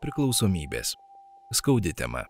Priklausomybės. 0.00 0.94
Skaudi 1.52 1.90
tema, 1.92 2.22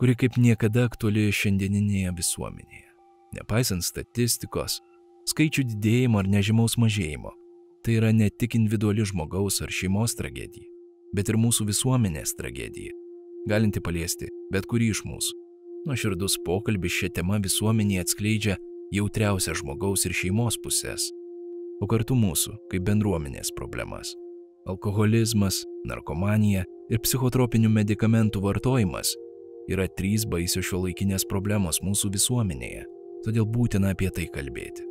kuri 0.00 0.16
kaip 0.18 0.34
niekada 0.34 0.88
aktuali 0.88 1.28
šiandieninėje 1.30 2.10
visuomenėje. 2.18 2.88
Nepaisant 3.36 3.84
statistikos, 3.86 4.80
skaičių 5.30 5.62
didėjimo 5.68 6.18
ar 6.18 6.26
nežymaus 6.32 6.74
mažėjimo, 6.74 7.30
tai 7.86 8.00
yra 8.00 8.10
ne 8.10 8.26
tik 8.34 8.56
individuali 8.58 9.06
žmogaus 9.06 9.60
ar 9.62 9.70
šeimos 9.70 10.16
tragedija, 10.18 10.66
bet 11.14 11.30
ir 11.30 11.38
mūsų 11.38 11.68
visuomenės 11.68 12.34
tragedija, 12.34 12.96
galinti 13.46 13.78
paliesti 13.78 14.32
bet 14.50 14.66
kurį 14.66 14.90
iš 14.96 15.04
mūsų. 15.06 15.38
Nuoširdus 15.86 16.40
pokalbis 16.42 16.96
šią 16.98 17.12
temą 17.20 17.38
visuomenėje 17.44 18.08
atskleidžia 18.08 18.58
jautriausią 18.90 19.54
žmogaus 19.62 20.02
ir 20.10 20.18
šeimos 20.18 20.58
pusės, 20.58 21.12
o 21.78 21.86
kartu 21.86 22.18
mūsų 22.18 22.56
kaip 22.74 22.90
bendruomenės 22.90 23.54
problemas. 23.54 24.16
Alkoholizmas, 24.66 25.62
narkomanija 25.88 26.64
ir 26.92 27.02
psichotropinių 27.04 27.70
medikamentų 27.72 28.42
vartojimas 28.44 29.14
yra 29.70 29.86
trys 29.88 30.26
baisios 30.28 30.66
šio 30.68 30.82
laikinės 30.84 31.24
problemos 31.28 31.80
mūsų 31.84 32.10
visuomenėje, 32.16 32.84
todėl 33.24 33.46
būtina 33.48 33.94
apie 33.94 34.10
tai 34.12 34.26
kalbėti. 34.32 34.84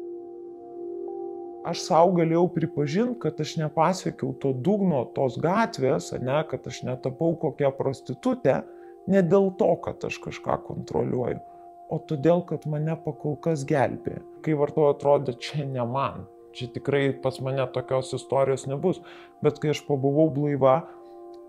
Aš 1.64 1.86
savo 1.86 2.12
galėjau 2.18 2.48
pripažinti, 2.52 3.22
kad 3.24 3.38
aš 3.40 3.54
nepasiekiau 3.62 4.34
to 4.44 4.52
dugno 4.66 5.06
tos 5.16 5.38
gatvės, 5.40 6.10
ne, 6.20 6.42
kad 6.50 6.66
aš 6.68 6.82
netapau 6.84 7.38
kokią 7.40 7.72
prostitutę, 7.78 8.58
ne 9.08 9.22
dėl 9.24 9.54
to, 9.60 9.70
kad 9.86 10.04
aš 10.04 10.18
kažką 10.26 10.58
kontroliuoju, 10.68 11.40
o 11.94 12.00
todėl, 12.10 12.44
kad 12.50 12.68
mane 12.68 12.98
pakol 13.06 13.38
kas 13.46 13.64
gelbė. 13.70 14.20
Kai 14.44 14.58
vartoju 14.60 14.92
atrodo, 14.92 15.38
čia 15.40 15.64
ne 15.70 15.86
man, 15.88 16.26
čia 16.56 16.70
tikrai 16.74 17.06
pas 17.24 17.40
mane 17.44 17.66
tokios 17.76 18.14
istorijos 18.18 18.68
nebus, 18.70 19.02
bet 19.44 19.60
kai 19.62 19.74
aš 19.74 19.84
pabuvau 19.88 20.30
blaiva, 20.34 20.82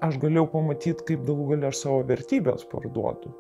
aš 0.04 0.18
galėjau 0.22 0.48
pamatyti, 0.56 1.06
kaip 1.12 1.26
galų 1.28 1.54
galia 1.54 1.72
aš 1.72 1.84
savo 1.84 2.02
vertybės 2.08 2.66
parduodu. 2.72 3.32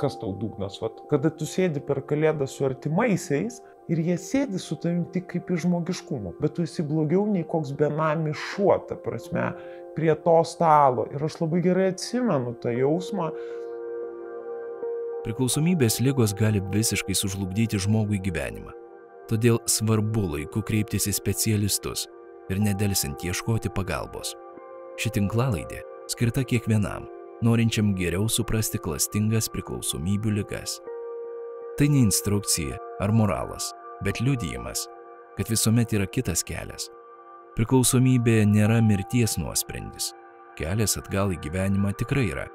Kas 0.00 0.16
tau 0.16 0.32
dugnas, 0.32 0.78
vat? 0.80 1.02
kada 1.10 1.28
tu 1.28 1.44
sėdi 1.44 1.82
per 1.84 2.00
kalėdą 2.08 2.46
su 2.48 2.64
artimaisiais, 2.64 3.60
ir 3.90 4.00
jie 4.06 4.16
sėdi 4.20 4.60
su 4.62 4.78
tavim 4.80 5.02
tik 5.14 5.26
kaip 5.32 5.50
iš 5.50 5.64
žmogiškumo, 5.66 6.34
bet 6.40 6.54
tu 6.56 6.64
esi 6.66 6.84
blogiau 6.86 7.26
nei 7.28 7.44
koks 7.46 7.72
benamis 7.78 8.38
šuo, 8.52 8.76
ta 8.88 8.96
prasme, 8.98 9.50
prie 9.96 10.12
to 10.24 10.36
stalo. 10.46 11.08
Ir 11.14 11.24
aš 11.26 11.40
labai 11.42 11.62
gerai 11.64 11.90
atsimenu 11.94 12.54
tą 12.62 12.74
jausmą. 12.76 13.30
Priklausomybės 15.26 15.98
lygos 16.00 16.32
gali 16.38 16.62
visiškai 16.72 17.16
sužlugdyti 17.18 17.80
žmogui 17.82 18.22
gyvenimą. 18.24 18.72
Todėl 19.30 19.60
svarbu 19.70 20.24
laiku 20.32 20.62
kreiptis 20.66 21.06
į 21.06 21.14
specialistus 21.14 22.08
ir 22.50 22.58
nedelsint 22.58 23.22
ieškoti 23.22 23.70
pagalbos. 23.76 24.34
Ši 24.98 25.12
tinklalaidė 25.14 25.84
skirta 26.10 26.42
kiekvienam, 26.42 27.06
norinčiam 27.46 27.92
geriau 27.94 28.26
suprasti 28.26 28.80
klastingas 28.82 29.46
priklausomybių 29.54 30.34
lygas. 30.40 30.80
Tai 31.78 31.86
ne 31.94 32.02
instrukcija 32.08 32.80
ar 33.00 33.14
moralas, 33.14 33.70
bet 34.04 34.18
liudijimas, 34.18 34.88
kad 35.38 35.48
visuomet 35.48 35.94
yra 35.94 36.10
kitas 36.10 36.42
kelias. 36.42 36.90
Priklausomybė 37.54 38.42
nėra 38.50 38.82
mirties 38.82 39.38
nuosprendis. 39.38 40.10
Kelias 40.58 40.98
atgal 40.98 41.30
į 41.30 41.38
gyvenimą 41.46 41.94
tikrai 42.02 42.26
yra, 42.34 42.50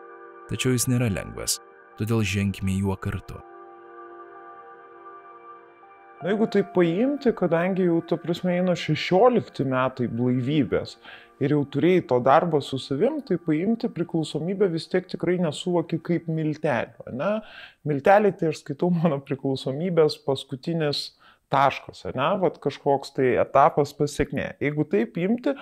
tačiau 0.51 0.75
jis 0.75 0.89
nėra 0.91 1.07
lengvas, 1.07 1.61
todėl 1.95 2.19
ženkime 2.27 2.75
juo 2.83 2.99
kartu. 2.99 3.39
Na 6.25 6.31
jeigu 6.31 6.47
tai 6.49 6.63
paimti, 6.73 7.29
kadangi 7.37 7.83
jau, 7.85 7.99
ta 8.01 8.17
prasme, 8.17 8.55
eina 8.57 8.73
16 8.73 9.59
metai 9.69 10.07
blaivybės 10.09 10.95
ir 11.37 11.51
jau 11.53 11.59
turėjai 11.69 12.01
to 12.09 12.17
darbo 12.25 12.57
su 12.65 12.79
savim, 12.81 13.19
tai 13.27 13.37
paimti 13.37 13.91
priklausomybę 13.93 14.65
vis 14.73 14.89
tiek 14.89 15.05
tikrai 15.11 15.35
nesuvoki 15.43 15.99
kaip 16.01 16.25
miltelio. 16.25 17.05
Ne? 17.13 17.29
Miltelį 17.85 18.31
tai 18.39 18.49
aš 18.49 18.63
skaitau 18.63 18.89
mano 18.95 19.19
priklausomybės 19.27 20.17
paskutinis 20.25 21.11
taškas, 21.53 22.07
ne, 22.17 22.31
vat 22.41 22.57
kažkoks 22.63 23.13
tai 23.19 23.35
etapas 23.43 23.93
pasiekmė. 23.93 24.55
Jeigu 24.65 24.89
taip 24.89 25.21
imti, 25.21 25.53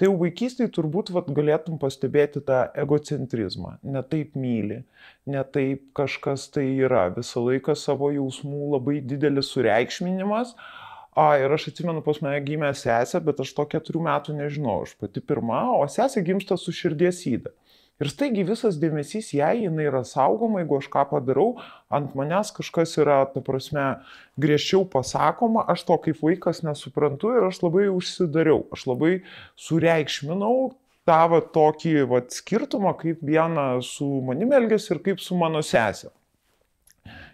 tai 0.00 0.08
jau 0.08 0.16
vaikystėje 0.16 0.70
turbūt 0.72 1.10
vat, 1.12 1.26
galėtum 1.36 1.76
pastebėti 1.80 2.40
tą 2.48 2.62
egocentrizmą. 2.80 3.74
Ne 3.84 4.00
taip 4.00 4.32
myli, 4.40 4.78
ne 5.28 5.42
taip 5.52 5.82
kažkas 5.98 6.46
tai 6.54 6.64
yra. 6.80 7.10
Visą 7.12 7.42
laiką 7.44 7.76
savo 7.76 8.08
jausmų 8.14 8.70
labai 8.78 9.02
didelis 9.04 9.52
sureikšminimas. 9.52 10.54
A, 11.20 11.34
ir 11.42 11.52
aš 11.52 11.68
atsimenu, 11.74 12.00
pas 12.06 12.22
mane 12.24 12.40
gimė 12.46 12.70
sesė, 12.78 13.20
bet 13.26 13.42
aš 13.44 13.52
to 13.58 13.66
keturių 13.74 14.06
metų 14.06 14.38
nežinau, 14.38 14.78
aš 14.86 14.94
pati 14.96 15.20
pirma, 15.20 15.66
o 15.76 15.84
sesė 15.90 16.22
gimsta 16.24 16.56
su 16.56 16.72
širdies 16.72 17.20
įda. 17.28 17.52
Ir 18.00 18.08
staigiai 18.08 18.46
visas 18.48 18.78
dėmesys 18.80 19.34
jai, 19.36 19.66
jinai 19.66 19.84
yra 19.90 20.00
saugoma, 20.08 20.62
jeigu 20.62 20.78
aš 20.80 20.86
ką 20.92 21.02
padarau, 21.10 21.50
ant 21.92 22.14
manęs 22.16 22.48
kažkas 22.56 22.94
yra, 23.02 23.18
ta 23.28 23.42
prasme, 23.44 23.86
griežčiau 24.40 24.86
pasakoma, 24.88 25.66
aš 25.68 25.84
to 25.90 25.98
kaip 26.06 26.22
vaikas 26.24 26.62
nesuprantu 26.64 27.34
ir 27.36 27.50
aš 27.50 27.60
labai 27.66 27.90
užsidariau, 27.92 28.62
aš 28.72 28.86
labai 28.88 29.12
sureikšminau 29.66 30.70
tą 31.08 31.20
va, 31.34 31.42
tokį 31.58 31.92
va, 32.08 32.22
skirtumą, 32.32 32.94
kaip 33.02 33.20
viena 33.20 33.66
su 33.84 34.08
manimi 34.24 34.56
elgesi 34.56 34.94
ir 34.94 35.04
kaip 35.04 35.20
su 35.20 35.36
mano 35.36 35.60
sesė. 35.60 36.08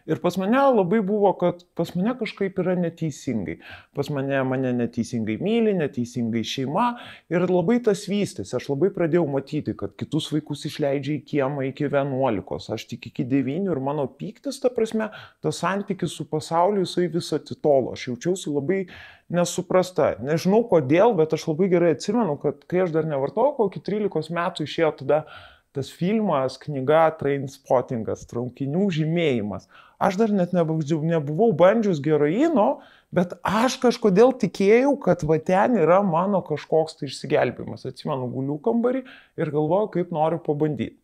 Ir 0.06 0.20
pas 0.22 0.36
mane 0.38 0.60
labai 0.60 1.00
buvo, 1.02 1.32
kad 1.38 1.64
pas 1.74 1.90
mane 1.96 2.12
kažkaip 2.18 2.60
yra 2.62 2.76
neteisingai. 2.78 3.56
Pas 3.96 4.06
mane 4.14 4.38
mane 4.46 4.70
neteisingai 4.76 5.34
myli, 5.42 5.72
neteisingai 5.74 6.44
šeima. 6.46 6.86
Ir 7.32 7.48
labai 7.50 7.80
tas 7.82 8.04
vystėsi. 8.10 8.54
Aš 8.58 8.68
labai 8.70 8.92
pradėjau 8.94 9.24
matyti, 9.30 9.74
kad 9.78 9.96
kitus 9.98 10.28
vaikus 10.34 10.62
išleidžia 10.70 11.16
į 11.16 11.24
kiemą 11.32 11.66
iki 11.72 11.88
11, 11.90 12.70
aš 12.76 12.86
tik 12.92 13.10
iki 13.10 13.26
9 13.26 13.66
ir 13.72 13.82
mano 13.82 14.06
pyktis, 14.06 14.60
ta 14.62 14.70
prasme, 14.70 15.10
tas 15.42 15.58
santykis 15.64 16.14
su 16.14 16.28
pasauliu, 16.30 16.86
jisai 16.86 17.08
vis 17.10 17.32
atitolo. 17.34 17.96
Aš 17.96 18.06
jaučiausi 18.12 18.54
labai 18.54 18.84
nesuprasta. 19.32 20.14
Nežinau 20.22 20.62
kodėl, 20.70 21.16
bet 21.18 21.34
aš 21.34 21.48
labai 21.50 21.70
gerai 21.72 21.96
atsimenu, 21.96 22.38
kad 22.42 22.62
kai 22.70 22.84
aš 22.86 22.94
dar 22.94 23.10
nevartojau, 23.10 23.56
kokį 23.58 23.82
13 23.90 24.34
metų 24.38 24.70
išėjo 24.70 24.92
tada 25.02 25.24
tas 25.76 25.90
filmas, 25.92 26.56
knyga 26.62 27.10
Trainspottingas, 27.20 28.24
traukinių 28.30 28.86
žymėjimas. 28.96 29.66
Aš 29.98 30.18
dar 30.20 30.32
net 30.34 30.52
nebuvau 30.52 31.52
bandžius 31.56 32.02
geroino, 32.04 32.82
bet 33.16 33.32
aš 33.46 33.78
kažkodėl 33.80 34.34
tikėjau, 34.42 34.92
kad 35.00 35.24
va 35.24 35.38
ten 35.40 35.78
yra 35.80 36.02
mano 36.04 36.42
kažkoks 36.44 36.98
tai 36.98 37.08
išsigelbėjimas. 37.08 37.86
Atsimenu 37.88 38.28
gulių 38.34 38.58
kambarį 38.66 39.02
ir 39.40 39.54
galvoju, 39.54 39.94
kaip 39.96 40.12
noriu 40.12 40.42
pabandyti. 40.44 40.98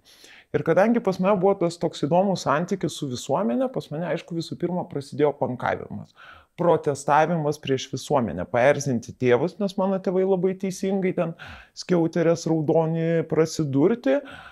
Ir 0.53 0.61
kadangi 0.67 1.01
pas 1.01 1.17
mane 1.17 1.39
buvo 1.41 1.55
tas 1.63 1.79
toks 1.81 2.05
įdomus 2.05 2.45
santykis 2.45 2.99
su 3.01 3.09
visuomenė, 3.09 3.71
pas 3.73 3.89
mane 3.89 4.11
aišku 4.11 4.37
visų 4.37 4.61
pirma 4.61 4.85
prasidėjo 4.91 5.33
pankavimas 5.41 6.13
protestavimas 6.61 7.57
prieš 7.57 7.87
visuomenę, 7.95 8.45
paerzinti 8.53 9.15
tėvus, 9.17 9.55
nes 9.59 9.73
mano 9.81 9.97
tėvai 10.05 10.27
labai 10.27 10.53
teisingai 10.61 11.15
ten 11.17 11.33
skiauterės 11.81 12.45
raudoni 12.51 13.25
prasidurti. 13.31 14.19
Uh, 14.21 14.52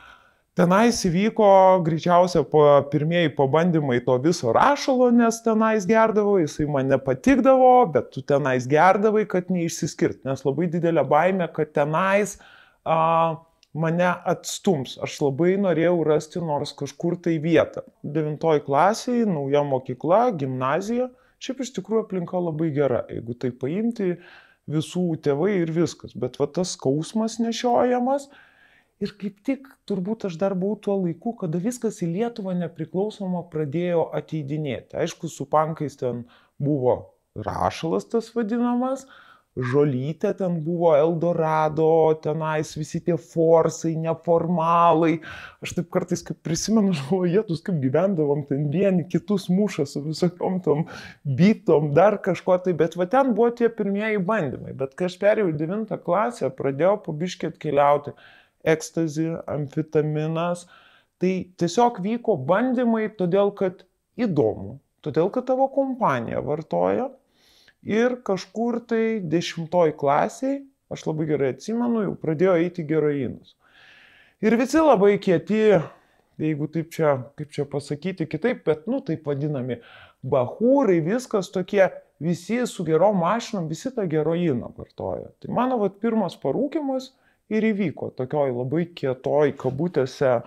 Tenais 0.58 0.98
įvyko 1.06 1.48
greičiausia 1.86 2.40
po 2.50 2.64
pirmieji 2.90 3.30
pabandymai 3.36 4.00
to 4.02 4.16
viso 4.24 4.50
rašalo, 4.52 5.12
nes 5.14 5.38
tenais 5.44 5.86
gerdavo, 5.86 6.40
jisai 6.42 6.66
man 6.66 6.90
nepatikdavo, 6.90 7.68
bet 7.94 8.08
tu 8.16 8.22
tenais 8.26 8.66
gerdavai, 8.70 9.22
kad 9.30 9.52
neišsiskirt, 9.54 10.24
nes 10.26 10.42
labai 10.42 10.66
didelė 10.72 11.04
baime, 11.06 11.46
kad 11.54 11.70
tenais 11.78 12.34
a, 12.82 12.98
mane 13.72 14.10
atstums. 14.34 14.96
Aš 15.06 15.20
labai 15.22 15.54
norėjau 15.62 16.02
rasti 16.10 16.42
nors 16.42 16.74
kažkur 16.82 17.20
tai 17.22 17.38
vietą. 17.38 17.86
Devintoji 18.02 18.66
klasė, 18.66 19.20
nauja 19.30 19.62
mokykla, 19.70 20.24
gimnazija. 20.42 21.12
Šiaip 21.40 21.62
iš 21.62 21.74
tikrųjų 21.78 22.08
aplinka 22.08 22.42
labai 22.42 22.72
gera, 22.74 23.04
jeigu 23.08 23.38
tai 23.38 23.54
paimti 23.54 24.16
visų 24.70 25.06
tėvai 25.22 25.60
ir 25.62 25.70
viskas. 25.78 26.18
Bet 26.18 26.42
va 26.42 26.50
tas 26.50 26.74
skausmas 26.74 27.38
nešiojamas 27.38 28.28
Ir 29.00 29.14
kaip 29.16 29.38
tik 29.48 29.68
turbūt 29.88 30.26
aš 30.28 30.34
dar 30.40 30.52
buvau 30.52 30.76
tuo 30.84 30.98
laiku, 31.00 31.32
kada 31.40 31.56
viskas 31.62 32.02
į 32.04 32.10
Lietuvą 32.10 32.52
nepriklausomą 32.58 33.46
pradėjo 33.52 34.10
ateidinėti. 34.18 34.98
Aišku, 35.00 35.30
su 35.32 35.46
pankais 35.48 35.96
ten 35.96 36.26
buvo 36.60 36.98
rašalas 37.32 38.04
tas 38.12 38.28
vadinamas, 38.34 39.06
žolytė 39.56 40.34
ten 40.36 40.58
buvo 40.66 40.90
Eldorado, 40.98 42.12
tenais 42.22 42.74
visi 42.76 43.00
tie 43.06 43.16
forsai, 43.16 43.94
neformalai. 44.02 45.14
Aš 45.64 45.72
taip 45.78 45.88
kartais 45.96 46.20
kaip 46.26 46.42
prisimenu, 46.44 46.92
žuojetus, 47.00 47.62
kaip 47.64 47.78
gyvendavom, 47.80 48.44
ten 48.50 48.68
vieni 48.74 49.06
kitus 49.08 49.48
muša 49.48 49.86
su 49.88 50.02
visokiom 50.04 50.60
tom 50.66 50.84
bytom, 51.24 51.94
dar 51.96 52.18
kažko 52.20 52.58
tai, 52.66 52.76
bet 52.76 53.00
va 53.00 53.08
ten 53.08 53.32
buvo 53.32 53.48
tie 53.56 53.72
pirmieji 53.72 54.20
bandymai. 54.28 54.76
Bet 54.76 54.92
kai 54.92 55.08
aš 55.08 55.16
perėjau 55.24 55.54
į 55.54 55.56
9 55.64 55.96
klasę, 56.04 56.52
pradėjau 56.60 56.98
pabiškėt 57.08 57.56
keliauti 57.64 58.12
ekstazi, 58.64 59.28
amfetaminas. 59.50 60.66
Tai 61.20 61.32
tiesiog 61.60 62.00
vyko 62.04 62.36
bandymai, 62.48 63.10
todėl 63.16 63.52
kad 63.56 63.84
įdomu, 64.20 64.78
todėl 65.04 65.30
kad 65.32 65.46
tavo 65.48 65.68
kompanija 65.72 66.40
vartoja 66.44 67.10
ir 67.84 68.18
kažkur 68.24 68.80
tai 68.88 69.20
dešimtoj 69.24 69.94
klasiai, 70.00 70.62
aš 70.92 71.06
labai 71.06 71.28
gerai 71.28 71.54
atsimenu, 71.54 72.04
jau 72.08 72.16
pradėjo 72.20 72.56
eiti 72.60 72.84
geroinus. 72.88 73.54
Ir 74.40 74.56
visi 74.56 74.80
labai 74.80 75.18
kieti, 75.20 75.76
jeigu 76.40 76.68
taip 76.72 76.88
čia, 76.94 77.18
kaip 77.36 77.52
čia 77.52 77.66
pasakyti 77.68 78.26
kitaip, 78.28 78.64
bet, 78.64 78.86
nu, 78.88 79.02
taip 79.04 79.26
vadinami, 79.28 79.80
bahūrai, 80.24 81.02
viskas 81.04 81.52
tokie, 81.52 81.84
visi 82.20 82.62
su 82.68 82.84
gerom 82.84 83.20
mašinom, 83.20 83.68
visi 83.68 83.92
tą 83.92 84.06
heroiną 84.08 84.72
vartoja. 84.76 85.28
Tai 85.40 85.52
mano, 85.56 85.76
vat, 85.80 86.00
pirmas 86.00 86.36
parūkimas 86.40 87.12
ir 87.50 87.66
įvyko 87.72 88.12
tokioj 88.18 88.54
labai 88.54 88.86
kietoj 88.96 89.54
kabutėse 89.60 90.40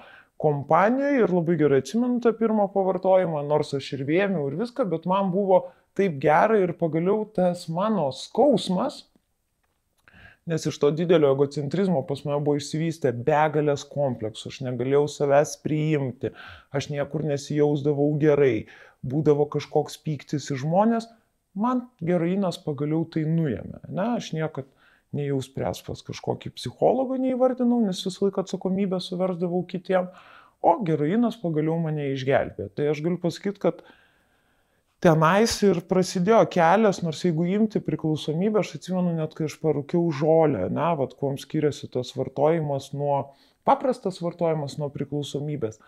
kompanijoje 0.43 1.23
ir 1.23 1.31
labai 1.31 1.55
gerai 1.59 1.79
atsimenu 1.83 2.19
tą 2.23 2.33
pirmą 2.39 2.67
pavartojimą, 2.73 3.45
nors 3.47 3.73
aš 3.77 3.93
ir 3.97 4.05
vėmiau 4.07 4.49
ir 4.49 4.59
viską, 4.59 4.87
bet 4.91 5.07
man 5.09 5.31
buvo 5.31 5.65
taip 5.97 6.17
gera 6.21 6.57
ir 6.59 6.75
pagaliau 6.79 7.23
tas 7.35 7.67
mano 7.71 8.09
skausmas, 8.17 9.03
nes 10.49 10.65
iš 10.67 10.79
to 10.81 10.89
didelio 10.91 11.31
egocentrizmo 11.35 12.01
pas 12.07 12.23
mane 12.25 12.41
buvo 12.43 12.59
išsivystę 12.59 13.13
begalės 13.27 13.85
kompleksų, 13.87 14.51
aš 14.51 14.61
negalėjau 14.67 15.05
savęs 15.11 15.55
priimti, 15.63 16.33
aš 16.75 16.89
niekur 16.91 17.23
nesijausdavau 17.29 18.09
gerai, 18.19 18.65
būdavo 19.03 19.47
kažkoks 19.53 19.99
pyktis 20.03 20.49
į 20.51 20.59
žmonės, 20.65 21.07
man 21.55 21.85
gerainas 22.03 22.59
pagaliau 22.65 23.05
tai 23.13 23.23
nuėmė. 23.29 23.85
Ne, 23.87 24.09
aš 24.17 24.33
niekad 25.13 25.21
nejau 25.21 25.41
spręs 25.41 25.83
pas 25.85 26.01
kažkokį 26.01 26.53
psichologą 26.57 27.17
neįvardinau, 27.21 27.81
nes 27.85 28.03
visą 28.05 28.25
laiką 28.25 28.43
atsakomybę 28.43 28.99
suversdavau 28.99 29.63
kitiem, 29.65 30.09
o 30.61 30.77
gerainas 30.83 31.37
pagaliau 31.37 31.79
mane 31.79 32.13
išgelbė. 32.13 32.69
Tai 32.75 32.89
aš 32.91 33.01
galiu 33.03 33.19
pasakyti, 33.21 33.59
kad 33.59 33.83
tenais 35.03 35.55
ir 35.63 35.81
prasidėjo 35.87 36.45
kelias, 36.49 37.01
nors 37.03 37.23
jeigu 37.23 37.45
imti 37.45 37.79
priklausomybę, 37.83 38.59
aš 38.59 38.77
atsimenu 38.79 39.15
net, 39.17 39.33
kai 39.33 39.45
aš 39.49 39.57
parūkiau 39.61 40.11
žolę, 40.11 40.69
ne, 40.69 40.91
vad, 40.97 41.15
kuom 41.19 41.37
skiriasi 41.37 41.91
tas 41.91 42.13
vartojimas 42.15 42.93
nuo, 42.93 43.33
paprastas 43.67 44.21
vartojimas 44.23 44.77
nuo 44.79 44.89
priklausomybės. 44.93 45.81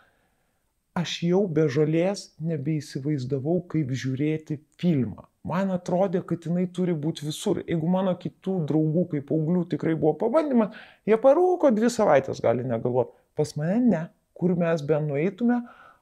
Aš 0.95 1.21
jau 1.27 1.45
be 1.51 1.67
žolės 1.67 2.29
nebeįsivaizdavau, 2.39 3.61
kaip 3.71 3.89
žiūrėti 3.91 4.61
filmą. 4.79 5.25
Man 5.45 5.69
atrodė, 5.75 6.23
kad 6.25 6.45
jinai 6.47 6.65
turi 6.73 6.95
būti 6.97 7.27
visur. 7.27 7.59
Jeigu 7.67 7.89
mano 7.91 8.15
kitų 8.17 8.55
draugų, 8.69 9.03
kaip 9.11 9.33
auglių, 9.35 9.65
tikrai 9.75 9.93
buvo 9.93 10.15
pabandymas, 10.23 10.73
jie 11.05 11.19
parūko 11.21 11.69
dvi 11.75 11.91
savaitės, 11.93 12.41
gali 12.41 12.65
negalvoti. 12.65 13.13
Pas 13.37 13.51
mane 13.59 13.77
ne, 13.83 14.01
kur 14.33 14.55
mes 14.57 14.81
be 14.89 14.97
nueitume, 15.05 15.59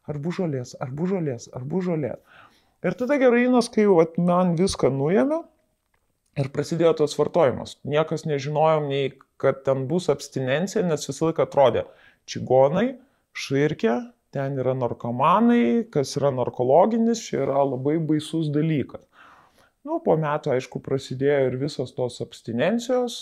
ar 0.08 0.20
bu 0.24 0.32
žolės, 0.36 0.78
ar 0.80 0.94
bu 0.96 1.10
žolės, 1.12 1.50
ar 1.52 1.66
bu 1.68 1.84
žolės. 1.84 2.40
Ir 2.84 2.96
tada 3.00 3.20
gerainas, 3.20 3.70
kai 3.72 3.86
jau 3.86 4.00
at, 4.04 4.16
man 4.20 4.56
viską 4.60 4.92
nuėmė 4.96 5.42
ir 6.40 6.50
prasidėjo 6.56 6.96
tas 7.04 7.16
vartojimas. 7.20 7.78
Niekas 7.88 8.26
nežinojom 8.30 8.90
nei, 8.92 9.14
kad 9.44 9.64
ten 9.68 9.88
bus 9.92 10.10
abstinencija, 10.12 10.84
nes 10.88 11.08
visą 11.10 11.30
laiką 11.30 11.48
atrodė, 11.48 11.86
čigonai, 12.32 12.94
širkė, 13.36 13.96
ten 14.34 14.60
yra 14.62 14.74
narkomanai, 14.78 15.86
kas 15.94 16.16
yra 16.20 16.32
narkologinis, 16.36 17.22
čia 17.28 17.44
yra 17.46 17.64
labai 17.68 18.00
baisus 18.02 18.50
dalykas. 18.54 19.04
Nu, 19.84 19.98
po 20.00 20.14
metų, 20.16 20.54
aišku, 20.54 20.80
prasidėjo 20.80 21.40
ir 21.50 21.56
visos 21.60 21.90
tos 21.92 22.22
abstinencijos. 22.24 23.16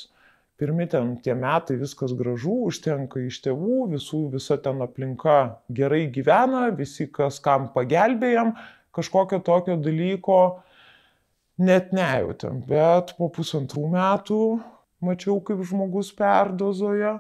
Pirmi 0.62 0.86
ten 0.86 1.16
tie 1.26 1.34
metai 1.34 1.74
viskas 1.82 2.12
gražu, 2.14 2.54
užtenka 2.68 3.24
iš 3.26 3.40
tėvų, 3.48 3.78
visų, 3.96 4.20
visa 4.36 4.60
ten 4.62 4.84
aplinka 4.86 5.38
gerai 5.80 6.04
gyvena, 6.14 6.68
visi 6.78 7.08
kas 7.10 7.40
kam 7.42 7.66
pagelbėjom, 7.74 8.52
kažkokio 8.94 9.40
tokio 9.48 9.80
dalyko 9.88 10.38
net 11.58 11.90
nejautėm. 11.98 12.60
Bet 12.68 13.16
po 13.18 13.32
pusantrų 13.34 13.88
metų 13.96 14.42
mačiau, 15.02 15.40
kaip 15.48 15.64
žmogus 15.66 16.12
perdozoja, 16.14 17.16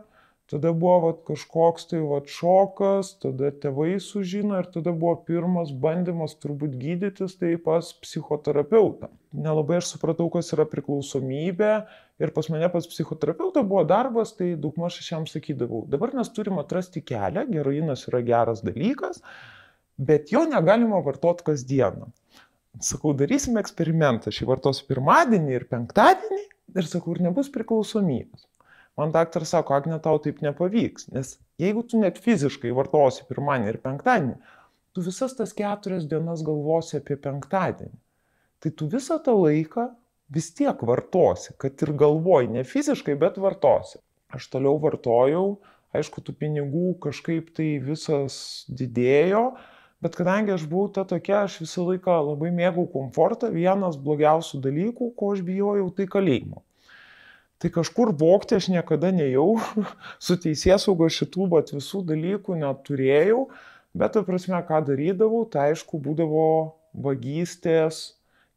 tada 0.54 0.70
buvo 0.84 1.00
vat, 1.08 1.24
kažkoks 1.32 1.90
tai 1.90 2.04
vat, 2.12 2.30
šokas, 2.30 3.16
tada 3.26 3.50
tėvai 3.66 3.96
sužino 4.12 4.62
ir 4.62 4.70
tada 4.78 4.94
buvo 4.94 5.16
pirmas 5.26 5.74
bandymas 5.74 6.38
turbūt 6.38 6.78
gydytis 6.86 7.40
tai 7.42 7.56
pas 7.58 7.90
psichoterapeutą. 8.06 9.10
Nelabai 9.31 9.78
aš 9.80 9.94
supratau, 9.94 10.25
kas 10.33 10.51
yra 10.51 10.66
priklausomybė 10.68 11.72
ir 12.19 12.31
pas 12.36 12.50
mane 12.51 12.68
pas 12.74 12.88
psichoterapeutą 12.92 13.63
buvo 13.63 13.86
darbas, 13.88 14.33
tai 14.36 14.50
daugmaž 14.60 14.98
aš 15.00 15.07
jam 15.13 15.28
sakydavau, 15.30 15.86
dabar 15.88 16.12
mes 16.18 16.31
turim 16.36 16.60
atrasti 16.60 17.00
kelią, 17.00 17.45
geroinas 17.54 18.04
yra 18.12 18.19
geras 18.28 18.60
dalykas, 18.66 19.22
bet 19.95 20.33
jo 20.36 20.44
negalima 20.51 21.00
vartoti 21.06 21.48
kasdieną. 21.48 22.10
Sakau, 22.83 23.13
darysime 23.16 23.63
eksperimentą, 23.63 24.31
aš 24.31 24.42
jį 24.42 24.50
vartosiu 24.51 24.88
pirmadienį 24.92 25.56
ir 25.56 25.68
penktadienį 25.72 26.44
ir 26.81 26.92
sakau, 26.92 27.16
ir 27.16 27.24
nebus 27.30 27.51
priklausomybės. 27.56 28.48
Man 29.00 29.16
daktaras 29.16 29.56
sako, 29.56 29.80
Agne, 29.80 29.95
tau 30.04 30.19
taip 30.19 30.44
nepavyks, 30.44 31.07
nes 31.16 31.38
jeigu 31.62 31.88
tu 31.88 32.04
net 32.04 32.19
fiziškai 32.19 32.75
vartosi 32.75 33.24
pirmadienį 33.31 33.72
ir 33.72 33.80
penktadienį, 33.88 34.38
tu 34.92 35.07
visas 35.07 35.39
tas 35.39 35.56
keturias 35.56 36.07
dienas 36.12 36.44
galvosi 36.44 37.00
apie 37.00 37.16
penktadienį. 37.16 37.95
Tai 38.62 38.72
tu 38.78 38.88
visą 38.92 39.18
tą 39.25 39.36
laiką 39.40 39.90
vis 40.31 40.52
tiek 40.56 40.86
vartosi, 40.88 41.56
kad 41.60 41.81
ir 41.84 41.94
galvoj, 41.98 42.48
ne 42.54 42.63
fiziškai, 42.68 43.18
bet 43.19 43.42
vartosi. 43.42 44.00
Aš 44.31 44.48
toliau 44.54 44.78
vartojau, 44.80 45.60
aišku, 45.98 46.24
tų 46.24 46.38
pinigų 46.40 46.96
kažkaip 47.04 47.50
tai 47.58 47.74
visas 47.84 48.38
didėjo, 48.69 49.50
Bet 50.02 50.16
kadangi 50.18 50.50
aš 50.56 50.63
buvau 50.66 50.90
ta 50.90 51.04
tokia, 51.06 51.44
aš 51.46 51.60
visą 51.62 51.84
laiką 51.86 52.16
labai 52.31 52.50
mėgau 52.58 52.88
komfortą, 52.90 53.52
vienas 53.54 54.00
blogiausių 54.02 54.58
dalykų, 54.64 55.12
ko 55.14 55.34
aš 55.36 55.44
bijojau, 55.46 55.92
tai 55.94 56.07
kalėjimo. 56.10 56.64
Tai 57.62 57.69
kažkur 57.75 58.10
vokti 58.18 58.57
aš 58.57 58.72
niekada 58.74 59.12
nejau, 59.14 59.60
su 60.25 60.40
teisės 60.42 60.88
saugo 60.88 61.06
šitų, 61.06 61.46
bet 61.54 61.69
visų 61.75 62.02
dalykų 62.10 62.57
neturėjau, 62.64 63.44
bet, 63.94 64.16
ta 64.16 64.25
prasme, 64.25 64.57
ką 64.66 64.81
darydavau, 64.90 65.44
tai 65.46 65.69
aišku, 65.75 66.02
būdavo 66.02 66.48
vagystės 67.06 68.02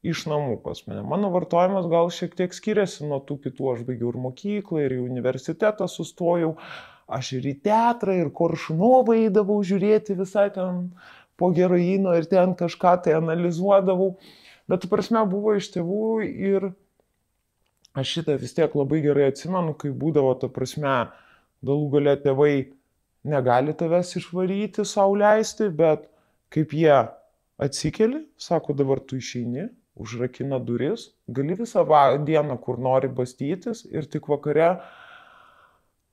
iš 0.04 0.26
namų 0.28 0.58
pas 0.64 0.82
mane. 0.86 1.02
Mano 1.08 1.30
vartojimas 1.32 1.88
gal 1.90 2.10
šiek 2.12 2.36
tiek 2.36 2.54
skiriasi 2.54 3.08
nuo 3.08 3.22
tų 3.24 3.38
kitų, 3.46 3.70
aš 3.72 3.82
baigiau 3.88 4.12
ir 4.12 4.20
mokyklą, 4.20 4.84
ir 4.84 4.96
į 4.98 5.02
universitetą 5.06 5.88
sustojau, 5.90 6.54
aš 7.08 7.32
ir 7.38 7.48
į 7.48 7.54
teatrą, 7.64 8.16
ir 8.20 8.32
koršunovą 8.36 9.16
eidavau 9.24 9.58
žiūrėti 9.64 10.16
visai 10.18 10.50
ten 10.54 10.90
po 11.40 11.50
heroino 11.56 12.14
ir 12.16 12.28
ten 12.30 12.54
kažką 12.58 12.96
tai 13.04 13.16
analizuodavau. 13.18 14.14
Bet, 14.70 14.86
prasme, 14.88 15.24
buvo 15.28 15.56
iš 15.58 15.70
tėvų 15.74 16.06
ir 16.24 16.70
aš 17.94 18.16
šitą 18.18 18.38
vis 18.40 18.54
tiek 18.56 18.72
labai 18.76 19.02
gerai 19.04 19.28
atsimenu, 19.32 19.74
kai 19.78 19.92
būdavo, 19.92 20.32
ta 20.40 20.48
prasme, 20.52 20.94
galų 21.64 21.90
galę 21.96 22.16
tėvai 22.22 22.54
negali 23.24 23.74
tavęs 23.76 24.14
išvaryti, 24.20 24.84
savo 24.88 25.16
leisti, 25.20 25.68
bet 25.72 26.08
kaip 26.54 26.72
jie 26.76 26.96
atsikeli, 27.60 28.24
sako, 28.40 28.76
dabar 28.76 29.00
tu 29.00 29.18
išeini, 29.20 29.68
užrakina 29.94 30.58
duris, 30.58 31.10
gali 31.28 31.54
visą 31.58 31.84
dieną, 32.26 32.58
kur 32.58 32.78
nori 32.78 33.08
bastytis 33.08 33.84
ir 33.90 34.06
tik 34.10 34.28
vakare 34.28 34.80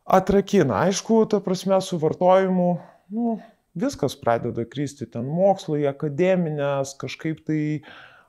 atrakina. 0.05 0.85
Aišku, 0.85 1.25
ta 1.29 1.39
prasme, 1.39 1.81
su 1.81 1.97
vartojimu, 1.97 2.69
nu, 3.09 3.39
viskas 3.73 4.15
pradeda 4.15 4.65
kristi 4.65 5.07
ten 5.09 5.25
mokslai, 5.25 5.85
akademinės, 5.89 6.95
kažkaip 7.01 7.45
tai 7.47 7.81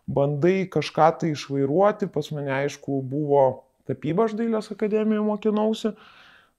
bandai 0.07 0.69
kažką 0.71 1.11
tai 1.21 1.33
išvairuoti, 1.37 2.09
pas 2.13 2.31
mane 2.33 2.53
aišku 2.63 3.03
buvo 3.03 3.65
tapyba, 3.89 4.27
aš 4.27 4.37
dailės 4.39 4.71
akademijoje 4.75 5.27
mokinausi, 5.27 5.93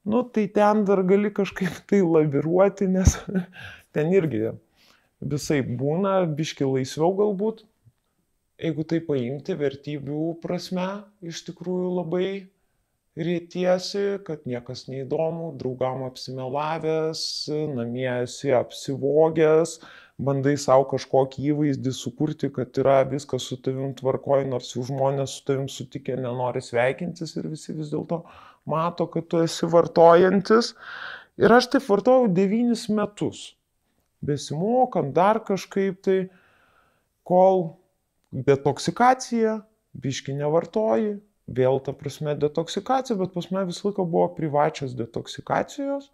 nu 0.05 0.23
tai 0.23 0.47
ten 0.51 0.83
dar 0.87 1.03
gali 1.07 1.31
kažkaip 1.31 1.81
tai 1.89 2.01
laviruoti, 2.03 2.87
nes 2.91 3.17
ten 3.95 4.13
irgi 4.13 4.51
visai 5.23 5.61
būna, 5.63 6.23
biški 6.35 6.67
laisviau 6.67 7.13
galbūt. 7.15 7.63
Jeigu 8.63 8.85
tai 8.87 9.01
paimti 9.03 9.57
vertybių 9.59 10.37
prasme, 10.39 10.87
iš 11.19 11.41
tikrųjų 11.49 11.87
labai 11.97 12.27
rietiesi, 13.19 14.21
kad 14.23 14.45
niekas 14.47 14.85
neįdomu, 14.87 15.49
draugam 15.59 16.05
apsimelavęs, 16.07 17.25
namie 17.75 18.07
esi 18.23 18.53
apsivogęs, 18.55 19.75
bandai 20.23 20.55
savo 20.61 20.87
kažkokį 20.93 21.49
įvaizdį 21.51 21.93
sukurti, 21.97 22.49
kad 22.55 22.79
yra 22.79 23.01
viskas 23.09 23.49
su 23.49 23.59
tavim 23.59 23.91
tvarkoj, 23.99 24.47
nors 24.49 24.71
jau 24.77 24.85
žmonės 24.87 25.35
su 25.37 25.45
tavim 25.49 25.67
sutikę 25.67 26.15
nenori 26.23 26.63
sveikintis 26.63 27.35
ir 27.35 27.51
visi 27.51 27.75
vis 27.75 27.91
dėlto 27.91 28.23
mato, 28.69 29.11
kad 29.11 29.27
tu 29.27 29.43
esi 29.43 29.67
vartojantis. 29.69 30.73
Ir 31.41 31.51
aš 31.51 31.67
taip 31.75 31.91
vartojau 31.91 32.31
devynis 32.31 32.87
metus, 32.93 33.57
besimokant 34.23 35.11
dar 35.11 35.43
kažkaip 35.43 35.99
tai, 36.05 36.19
kol 37.27 37.73
detoksikacija, 38.33 39.59
biški 39.93 40.33
nevartoji, 40.37 41.17
vėl 41.47 41.81
ta 41.85 41.93
prasme 41.93 42.35
detoksikacija, 42.39 43.17
bet 43.19 43.33
pas 43.35 43.49
mane 43.51 43.67
visą 43.69 43.89
laiką 43.89 44.05
buvo 44.09 44.29
privačios 44.37 44.95
detoksikacijos, 44.97 46.09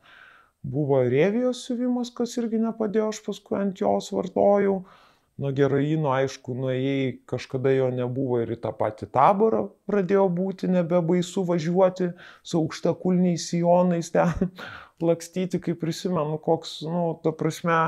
buvo 0.62 1.04
revijos 1.08 1.64
siuvimas, 1.68 2.12
kas 2.12 2.36
irgi 2.42 2.60
nepadėjo, 2.60 3.12
aš 3.14 3.22
paskui 3.28 3.60
ant 3.62 3.80
jos 3.80 4.10
vartojau, 4.12 4.82
nuo 5.40 5.52
geroino, 5.56 6.12
aišku, 6.12 6.54
nuėjai, 6.58 7.14
kažkada 7.30 7.72
jo 7.72 7.88
nebuvo 7.96 8.42
ir 8.44 8.52
į 8.58 8.60
tą 8.66 8.74
patį 8.76 9.08
taborą 9.14 9.64
pradėjo 9.88 10.26
būti, 10.36 10.68
nebebaisu 10.74 11.46
važiuoti 11.48 12.12
su 12.44 12.60
aukšta 12.60 12.94
kulniais 13.00 13.48
sijonais 13.48 14.12
ten 14.12 14.52
lakstyti, 15.10 15.62
kaip 15.64 15.80
prisimenu, 15.80 16.36
koks, 16.44 16.82
nu, 16.84 17.14
ta 17.24 17.32
prasme, 17.32 17.80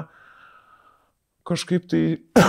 kažkaip 1.51 1.87
tai 1.91 2.03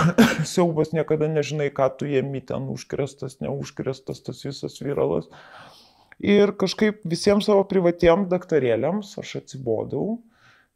siaubas 0.53 0.93
niekada 0.95 1.29
nežinai, 1.31 1.69
ką 1.75 1.89
tu 1.99 2.09
jėmi 2.09 2.41
ten 2.47 2.69
užkrestas, 2.73 3.39
neužkrestas 3.43 4.23
tas 4.25 4.43
visas 4.47 4.79
vyralas. 4.81 5.29
Ir 6.23 6.53
kažkaip 6.59 7.01
visiems 7.09 7.49
savo 7.49 7.65
privatiem 7.67 8.27
daktarėliams 8.31 9.15
aš 9.19 9.37
atsibodau 9.41 10.21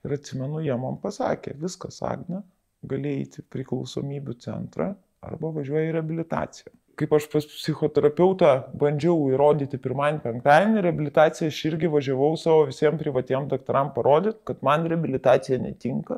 ir 0.05 0.17
atsimenu, 0.17 0.59
jie 0.65 0.75
man 0.79 0.97
pasakė, 1.03 1.55
viskas, 1.61 2.01
Agne, 2.03 2.41
gali 2.87 3.13
eiti 3.21 3.43
priklausomybių 3.53 4.35
centrą 4.43 4.91
arba 5.23 5.53
važiuoji 5.55 5.91
į 5.91 5.95
reabilitaciją. 5.97 6.73
Kaip 6.97 7.11
aš 7.13 7.27
pas 7.29 7.45
psichoterapeutą 7.45 8.51
bandžiau 8.81 9.27
įrodyti 9.29 9.77
pirmąjį 9.81 10.21
penktadienį, 10.23 10.81
reabilitaciją 10.81 11.51
aš 11.51 11.59
irgi 11.69 11.91
važiavau 11.93 12.31
savo 12.41 12.63
visiems 12.71 12.97
privatiem 13.01 13.45
daktaram 13.51 13.91
parodyti, 13.93 14.41
kad 14.49 14.63
man 14.65 14.87
reabilitacija 14.89 15.59
netinka. 15.61 16.17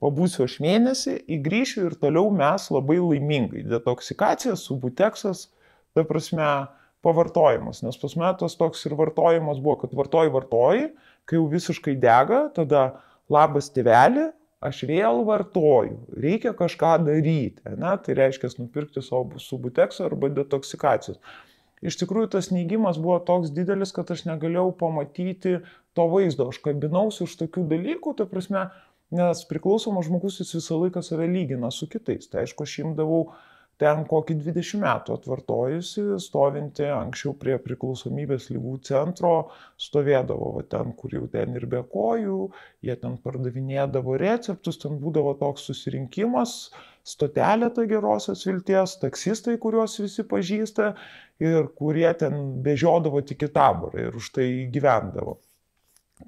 Pabūsiu 0.00 0.46
aš 0.46 0.56
mėnesį, 0.64 1.18
įgrįšiu 1.36 1.86
ir 1.90 1.96
toliau 2.00 2.30
mes 2.32 2.70
labai 2.72 2.96
laimingai. 3.02 3.66
Detoksikacija, 3.68 4.54
subuteksas, 4.56 5.50
ta 5.92 6.06
prasme, 6.08 6.48
pavartojimas. 7.04 7.82
Nes 7.84 7.98
pas 8.00 8.16
mane 8.16 8.36
tas 8.40 8.56
toks 8.56 8.84
ir 8.88 8.96
vartojimas 8.98 9.60
buvo, 9.60 9.78
kad 9.82 9.94
vartoji, 9.96 10.32
vartoji, 10.32 10.90
kai 11.28 11.38
jau 11.38 11.46
visiškai 11.52 11.96
dega, 12.00 12.46
tada 12.56 12.84
labas 13.32 13.70
tėvelį, 13.74 14.30
aš 14.60 14.82
vėl 14.88 15.22
vartoju, 15.28 15.96
reikia 16.20 16.52
kažką 16.56 16.98
daryti, 17.06 17.62
ne? 17.80 17.94
tai 18.04 18.16
reiškia 18.18 18.50
nupirkti 18.58 19.00
savo 19.04 19.40
subuteksą 19.40 20.10
arba 20.10 20.28
detoksikacijos. 20.36 21.20
Iš 21.80 21.96
tikrųjų 22.02 22.28
tas 22.34 22.50
neigimas 22.52 22.98
buvo 23.00 23.16
toks 23.24 23.54
didelis, 23.56 23.94
kad 23.96 24.10
aš 24.12 24.26
negalėjau 24.28 24.66
pamatyti 24.82 25.62
to 25.96 26.04
vaizdo, 26.12 26.50
aš 26.52 26.58
kabinausi 26.66 27.24
už 27.24 27.38
tokių 27.40 27.64
dalykų, 27.70 28.12
ta 28.18 28.26
prasme, 28.28 28.66
nes 29.14 29.44
priklausomas 29.50 30.06
žmogus 30.08 30.40
jis 30.40 30.54
visą 30.58 30.80
laiką 30.84 31.02
save 31.02 31.28
lygina 31.30 31.70
su 31.74 31.88
kitais. 31.90 32.30
Tai 32.30 32.44
aišku, 32.44 32.66
aš 32.66 32.76
imdavau 32.84 33.24
ten 33.80 34.02
kokį 34.08 34.36
20 34.42 34.82
metų 34.82 35.14
atvartojusi, 35.16 36.04
stovinti 36.20 36.84
anksčiau 36.92 37.32
prie 37.40 37.56
priklausomybės 37.64 38.50
lygų 38.52 38.76
centro, 38.84 39.32
stovėdavo 39.80 40.50
va, 40.58 40.64
ten, 40.74 40.92
kur 40.98 41.14
jau 41.16 41.24
ten 41.32 41.56
ir 41.56 41.64
be 41.70 41.80
kojų, 41.94 42.38
jie 42.84 42.96
ten 43.00 43.16
pardavinėdavo 43.24 44.18
receptus, 44.20 44.80
ten 44.84 45.00
būdavo 45.00 45.32
toks 45.40 45.64
susirinkimas, 45.70 46.56
stotelė 47.08 47.72
ta 47.76 47.86
gerosios 47.88 48.44
vilties, 48.48 48.98
taksistai, 49.00 49.56
kuriuos 49.62 49.96
visi 50.04 50.26
pažįsta 50.28 50.92
ir 51.40 51.72
kurie 51.80 52.10
ten 52.20 52.60
bežiodavo 52.64 53.24
tik 53.24 53.48
į 53.48 53.54
taborą 53.56 54.10
ir 54.10 54.20
už 54.20 54.34
tai 54.36 54.50
gyvendavo. 54.74 55.38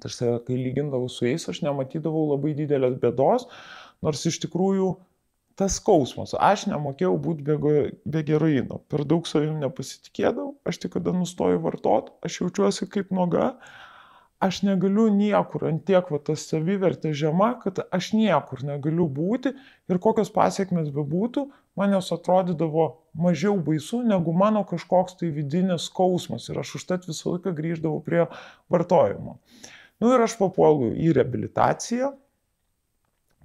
Tarsi, 0.01 0.27
kai 0.47 0.57
lygindavau 0.57 1.09
su 1.11 1.27
jais, 1.27 1.45
aš 1.49 1.61
nematydavau 1.65 2.29
labai 2.33 2.53
didelės 2.57 2.95
bėdos, 3.01 3.45
nors 4.03 4.25
iš 4.29 4.39
tikrųjų 4.45 4.93
tas 5.59 5.77
skausmas. 5.77 6.33
Aš 6.39 6.67
nemokėjau 6.71 7.13
būti 7.21 7.45
be, 7.45 7.77
be 8.09 8.25
geroino, 8.25 8.81
per 8.89 9.05
daug 9.09 9.27
savim 9.29 9.59
nepasitikėdavau, 9.61 10.55
aš 10.67 10.81
tik 10.83 10.95
kada 10.97 11.13
nustoju 11.15 11.61
vartoti, 11.63 12.13
aš 12.25 12.41
jaučiuosi 12.41 12.89
kaip 12.91 13.13
nuoga, 13.13 13.53
aš 14.43 14.63
negaliu 14.67 15.07
niekur, 15.13 15.67
ant 15.69 15.85
tiek 15.87 16.09
va 16.11 16.19
tas 16.19 16.47
savivertė 16.49 17.13
žema, 17.15 17.53
kad 17.61 17.83
aš 17.95 18.11
niekur 18.17 18.65
negaliu 18.67 19.07
būti 19.07 19.53
ir 19.91 20.01
kokios 20.03 20.33
pasiekmes 20.33 20.89
bebūtų, 20.95 21.45
man 21.79 21.93
jos 21.95 22.11
atrodydavo 22.15 22.89
mažiau 23.13 23.55
baisu 23.61 24.01
negu 24.05 24.33
mano 24.33 24.65
kažkoks 24.67 25.15
tai 25.21 25.29
vidinis 25.33 25.87
skausmas 25.89 26.49
ir 26.49 26.59
aš 26.59 26.75
užtat 26.81 27.07
visą 27.09 27.37
laiką 27.37 27.53
grįždavau 27.55 28.01
prie 28.03 28.25
vartojimo. 28.73 29.37
Na 29.37 29.82
nu, 30.03 30.11
ir 30.11 30.25
aš 30.25 30.35
papuolu 30.35 30.91
į 30.99 31.13
reabilitaciją, 31.15 32.11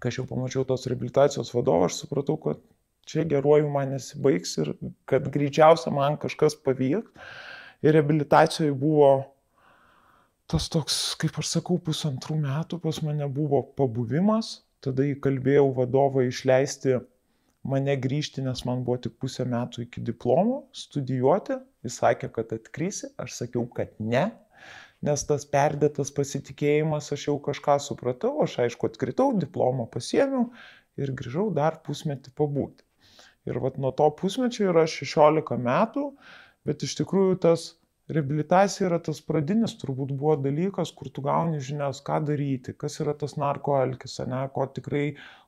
kai 0.02 0.10
aš 0.10 0.20
jau 0.20 0.26
pamačiau 0.30 0.66
tos 0.66 0.86
rehabilitacijos 0.90 1.52
vadovą, 1.54 1.86
aš 1.86 2.02
supratau, 2.02 2.38
kad 2.42 2.60
čia 3.08 3.24
geruoju 3.28 3.70
man 3.72 3.94
nesibaigs 3.94 4.56
ir 4.60 4.72
kad 5.08 5.28
greičiausia 5.34 5.92
man 5.94 6.18
kažkas 6.20 6.58
pavyks. 6.66 7.14
Ir 7.78 7.94
rehabilitacijoje 7.94 8.74
buvo 8.74 9.10
tas 10.50 10.66
toks, 10.72 10.96
kaip 11.20 11.36
aš 11.38 11.52
sakau, 11.58 11.76
pusantrų 11.78 12.40
metų 12.42 12.80
pas 12.82 12.98
mane 13.06 13.28
buvo 13.30 13.60
pabuvimas, 13.78 14.64
tada 14.82 15.06
įkalbėjau 15.06 15.68
vadovą 15.76 16.24
išleisti 16.26 16.96
mane 17.68 17.94
grįžti, 18.00 18.42
nes 18.42 18.64
man 18.66 18.82
buvo 18.86 18.98
tik 19.04 19.14
pusę 19.22 19.46
metų 19.48 19.84
iki 19.86 20.02
diplomo, 20.04 20.62
studijuoti. 20.74 21.58
Jis 21.86 22.00
sakė, 22.02 22.32
kad 22.34 22.54
atkrisi, 22.56 23.12
aš 23.20 23.36
sakiau, 23.42 23.66
kad 23.70 23.92
ne, 24.02 24.24
nes 25.06 25.24
tas 25.28 25.46
perdėtas 25.52 26.10
pasitikėjimas, 26.14 27.12
aš 27.14 27.28
jau 27.28 27.36
kažką 27.42 27.78
supratau, 27.82 28.34
aš 28.44 28.58
aišku 28.66 28.90
atkritau, 28.90 29.30
diplomą 29.44 29.86
pasiemiau 29.90 30.48
ir 30.98 31.14
grįžau 31.18 31.48
dar 31.54 31.80
pusmetį 31.86 32.34
pabūti. 32.38 32.84
Ir 33.48 33.60
vat 33.64 33.78
nuo 33.80 33.92
to 33.96 34.08
pusmečio 34.18 34.68
yra 34.72 34.84
16 34.90 35.60
metų, 35.64 36.08
bet 36.68 36.82
iš 36.84 36.98
tikrųjų 36.98 37.38
tas 37.44 37.68
reabilitacija 38.12 38.88
yra 38.88 38.98
tas 39.04 39.20
pradinis 39.24 39.74
turbūt 39.80 40.14
buvo 40.16 40.34
dalykas, 40.40 40.90
kur 40.96 41.10
tu 41.12 41.22
gauni 41.24 41.60
žinias, 41.64 42.00
ką 42.04 42.18
daryti, 42.28 42.74
kas 42.82 42.98
yra 43.04 43.14
tas 43.20 43.36
narkoalkis, 43.40 44.18
ne, 44.28 44.42
ko 44.54 44.66
tikrai 44.78 45.04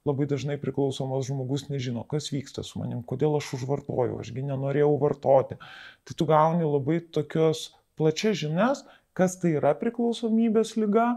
labai 0.09 0.29
dažnai 0.31 0.59
priklausomas 0.61 1.27
žmogus 1.29 1.69
nežino, 1.73 2.05
kas 2.09 2.31
vyksta 2.35 2.65
su 2.67 2.83
manim, 2.83 3.03
kodėl 3.03 3.39
aš 3.41 3.55
užvartoju, 3.59 4.21
ašgi 4.25 4.47
nenorėjau 4.53 4.93
vartoti. 5.01 5.61
Tai 6.05 6.17
tu 6.17 6.29
gauni 6.29 6.69
labai 6.69 7.01
tokios 7.17 7.71
plačias 8.01 8.39
žinias 8.45 8.85
kas 9.19 9.37
tai 9.43 9.57
yra 9.59 9.75
priklausomybės 9.79 10.77
lyga, 10.81 11.11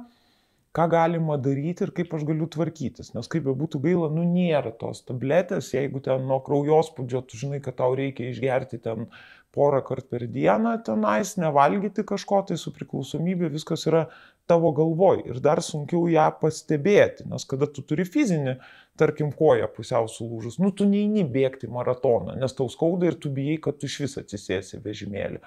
ką 0.74 0.88
galima 0.90 1.38
daryti 1.38 1.86
ir 1.86 1.94
kaip 1.94 2.16
aš 2.18 2.26
galiu 2.26 2.48
tvarkytis. 2.50 3.14
Nes 3.14 3.30
kaip 3.30 3.46
be 3.46 3.54
būtų 3.58 3.82
gaila, 3.84 4.10
nu 4.14 4.26
nėra 4.26 4.74
tos 4.80 5.04
tabletės, 5.06 5.70
jeigu 5.76 6.02
ten 6.06 6.26
nuo 6.30 6.40
kraujospūdžio 6.46 7.22
tu 7.30 7.38
žinai, 7.38 7.62
kad 7.62 7.78
tau 7.82 7.94
reikia 7.98 8.32
išgerti 8.32 8.82
ten 8.82 9.06
porą 9.54 9.84
kartų 9.86 10.16
per 10.16 10.24
dieną 10.34 10.72
tenais, 10.86 11.36
nevalgyti 11.38 12.06
kažko, 12.10 12.42
tai 12.50 12.58
su 12.58 12.74
priklausomybė 12.74 13.52
viskas 13.54 13.86
yra 13.90 14.08
tavo 14.50 14.72
galvoj 14.76 15.22
ir 15.30 15.38
dar 15.46 15.62
sunkiau 15.64 16.08
ją 16.12 16.26
pastebėti, 16.42 17.28
nes 17.30 17.46
kada 17.46 17.70
tu 17.70 17.84
turi 17.86 18.06
fizinį, 18.08 18.56
tarkim, 19.00 19.30
koją 19.38 19.70
pusiau 19.76 20.10
sulūžus, 20.10 20.58
nu 20.62 20.74
tu 20.74 20.90
neini 20.90 21.22
bėgti 21.30 21.70
maratoną, 21.70 22.34
nes 22.42 22.58
tau 22.58 22.66
skauda 22.70 23.12
ir 23.12 23.20
tu 23.22 23.30
bijai, 23.34 23.60
kad 23.62 23.78
tu 23.78 23.90
iš 23.90 24.00
vis 24.08 24.18
atsisėsi 24.24 24.82
vežimėlį. 24.82 25.44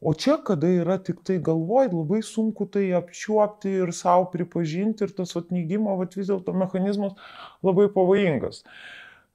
O 0.00 0.12
čia, 0.14 0.36
kada 0.46 0.68
yra 0.70 0.94
tik 1.02 1.24
tai 1.26 1.40
galvoj, 1.42 1.88
labai 1.90 2.20
sunku 2.22 2.68
tai 2.70 2.84
apčiuopti 2.94 3.72
ir 3.82 3.90
savo 3.96 4.28
pripažinti 4.30 5.02
ir 5.02 5.14
tas 5.16 5.34
atnygimo, 5.40 5.96
vat 5.98 6.14
vis 6.14 6.28
dėlto 6.30 6.54
mechanizmas 6.54 7.16
labai 7.66 7.88
pavojingas. 7.90 8.62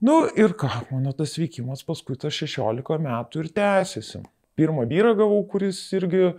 Nu 0.04 0.22
ir 0.40 0.56
ką, 0.60 0.70
mano 0.92 1.12
tas 1.16 1.36
vykimas 1.40 1.84
paskui 1.88 2.16
tas 2.20 2.36
16 2.40 2.96
metų 3.04 3.44
ir 3.44 3.50
tęsiasi. 3.60 4.24
Pirmą 4.56 4.86
vyrą 4.88 5.14
gavau, 5.20 5.42
kuris 5.52 5.82
irgi 5.98 6.32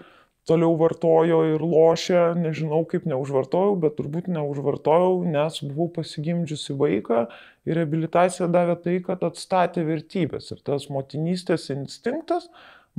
toliau 0.49 0.77
vartojo 0.81 1.41
ir 1.49 1.65
lošė, 1.65 2.21
nežinau 2.39 2.83
kaip 2.89 3.05
neužvartojau, 3.09 3.75
bet 3.81 3.97
turbūt 3.99 4.31
neužvartojau, 4.33 5.21
nes 5.29 5.61
buvau 5.65 5.91
pasigimdžiusi 5.99 6.77
vaiką 6.81 7.27
ir 7.69 7.81
rehabilitacija 7.81 8.49
davė 8.53 8.79
tai, 8.85 8.97
kad 9.05 9.25
atstatė 9.29 9.85
vertybės 9.89 10.53
ir 10.53 10.65
tas 10.65 10.89
motinystės 10.93 11.71
instinktas 11.77 12.49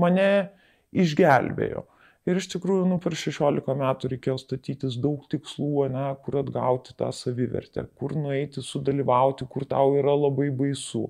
mane 0.02 0.30
išgelbėjo. 1.04 1.86
Ir 2.26 2.40
iš 2.40 2.48
tikrųjų, 2.56 2.88
nu, 2.90 2.98
per 3.02 3.14
16 3.14 3.76
metų 3.78 4.10
reikėjo 4.16 4.40
statytis 4.42 4.96
daug 5.02 5.28
tikslų, 5.30 5.86
ne, 5.94 6.08
kur 6.26 6.40
atgauti 6.42 6.96
tą 6.98 7.12
savivertę, 7.14 7.84
kur 8.00 8.16
nueiti, 8.18 8.64
sudalyvauti, 8.66 9.46
kur 9.52 9.68
tau 9.70 9.94
yra 10.00 10.16
labai 10.18 10.50
baisu. 10.50 11.06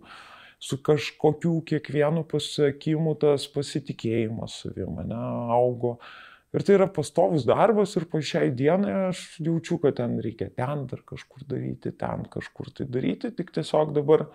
Su 0.60 0.80
kažkokiu 0.84 1.60
kiekvienu 1.68 2.24
pasiekimu 2.28 3.14
tas 3.22 3.46
pasitikėjimas 3.52 4.60
savimi, 4.64 5.06
ne, 5.08 5.22
augo. 5.56 5.96
Ir 6.56 6.64
tai 6.68 6.78
yra 6.78 6.88
pastovus 6.92 7.44
darbas 7.48 7.96
ir 8.00 8.08
po 8.12 8.20
šiai 8.24 8.52
dienai 8.56 8.94
aš 9.10 9.24
jaučiu, 9.44 9.78
kad 9.84 9.98
ten 10.00 10.18
reikia 10.24 10.50
ten 10.56 10.86
dar 10.92 11.04
kažkur 11.08 11.44
daryti, 11.48 11.92
ten 11.96 12.28
kažkur 12.32 12.72
tai 12.76 12.88
daryti, 12.92 13.32
tik 13.36 13.52
tiesiog 13.56 13.92
dabar 13.96 14.28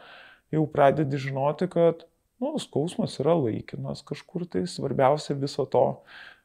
jau 0.52 0.64
pradedi 0.68 1.20
žinoti, 1.28 1.68
kad 1.72 2.04
nu, 2.40 2.56
skausmas 2.62 3.18
yra 3.22 3.36
laikinas 3.38 4.04
kažkur 4.06 4.46
tai, 4.50 4.66
svarbiausia 4.68 5.36
viso 5.38 5.66
to 5.68 5.84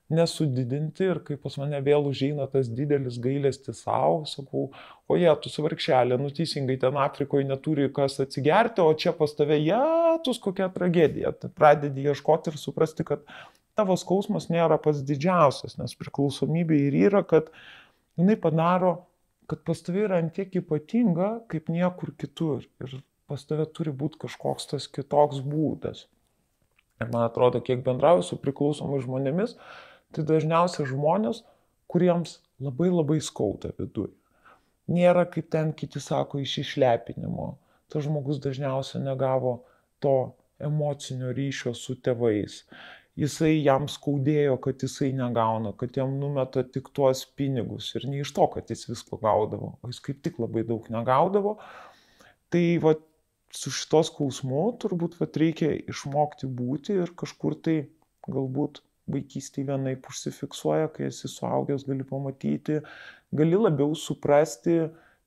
nesudidinti 0.09 1.07
ir 1.09 1.19
kai 1.25 1.37
pas 1.41 1.55
mane 1.57 1.79
vėl 1.85 2.05
užeina 2.11 2.45
tas 2.51 2.67
didelis 2.69 3.17
gailestis 3.21 3.81
savo, 3.87 4.19
sakau, 4.29 4.67
o 5.09 5.17
jie, 5.17 5.31
tu 5.41 5.49
svarkšelė, 5.49 6.19
nu 6.21 6.29
teisingai 6.35 6.77
ten 6.81 6.99
Afrikoje 7.01 7.47
neturi 7.49 7.87
kas 7.93 8.19
atsigerti, 8.21 8.83
o 8.85 8.93
čia 8.93 9.15
pas 9.17 9.33
tave, 9.33 9.57
ja, 9.65 9.81
tu 10.25 10.35
kokia 10.41 10.69
tragedija. 10.75 11.33
Tai 11.39 11.49
pradedi 11.57 12.05
ieškoti 12.05 12.53
ir 12.53 12.61
suprasti, 12.61 13.07
kad 13.07 13.25
tavo 13.75 13.97
skausmas 13.97 14.47
nėra 14.53 14.77
pats 14.81 15.01
didžiausias, 15.07 15.79
nes 15.81 15.97
priklausomybė 15.97 16.83
ir 16.85 17.01
yra, 17.07 17.25
kad 17.25 17.49
jinai 18.19 18.37
padaro, 18.41 18.93
kad 19.49 19.65
pas 19.65 19.81
tave 19.85 20.05
yra 20.05 20.21
antiek 20.21 20.53
ypatinga 20.61 21.39
kaip 21.49 21.73
niekur 21.73 22.13
kitur. 22.21 22.61
Ir 22.85 22.99
pas 23.29 23.45
tave 23.49 23.65
turi 23.77 23.93
būti 23.95 24.21
kažkoks 24.25 24.69
tas 24.71 24.87
kitoks 24.91 25.41
būdas. 25.45 26.05
Ir 27.01 27.09
man 27.11 27.25
atrodo, 27.25 27.59
kiek 27.59 27.83
bendrauju 27.83 28.23
su 28.23 28.37
priklausomais 28.39 29.03
žmonėmis, 29.03 29.57
tai 30.15 30.23
dažniausiai 30.27 30.87
žmonės, 30.87 31.43
kuriems 31.91 32.39
labai 32.63 32.89
labai 32.91 33.19
skauda 33.23 33.73
viduje. 33.79 34.13
Nėra, 34.91 35.25
kaip 35.29 35.49
ten 35.51 35.73
kiti 35.73 35.99
sako, 35.99 36.39
iš 36.43 36.59
išlepinimo. 36.61 37.55
Tas 37.89 38.05
žmogus 38.05 38.37
dažniausiai 38.43 39.01
negavo 39.03 39.57
to 39.99 40.35
emocinio 40.61 41.31
ryšio 41.35 41.73
su 41.75 41.97
tėvais. 42.05 42.61
Jisai 43.15 43.53
jam 43.63 43.87
skaudėjo, 43.87 44.57
kad 44.63 44.81
jisai 44.83 45.09
negauna, 45.15 45.71
kad 45.79 45.95
jam 45.95 46.17
numeta 46.19 46.65
tik 46.67 46.89
tuos 46.95 47.23
pinigus 47.39 47.93
ir 47.95 48.07
ne 48.11 48.19
iš 48.21 48.33
to, 48.35 48.47
kad 48.51 48.71
jis 48.71 48.89
visko 48.89 49.19
gaudavo, 49.21 49.77
o 49.79 49.91
jis 49.91 50.01
kaip 50.03 50.19
tik 50.25 50.39
labai 50.43 50.65
daug 50.67 50.89
negaudavo. 50.91 51.55
Tai 52.51 52.63
va, 52.83 52.95
su 53.53 53.71
šitos 53.73 54.09
skausmu 54.11 54.65
turbūt 54.81 55.19
va, 55.19 55.27
reikia 55.41 55.71
išmokti 55.91 56.49
būti 56.49 56.97
ir 57.03 57.13
kažkur 57.17 57.57
tai 57.65 57.77
galbūt 58.27 58.81
vaikystėje 59.11 59.69
vienaip 59.69 60.07
užsifiksuoja, 60.09 60.89
kai 60.93 61.09
esi 61.11 61.29
suaugęs, 61.29 61.85
gali 61.85 62.05
pamatyti, 62.07 62.79
gali 63.37 63.59
labiau 63.59 63.93
suprasti 63.97 64.79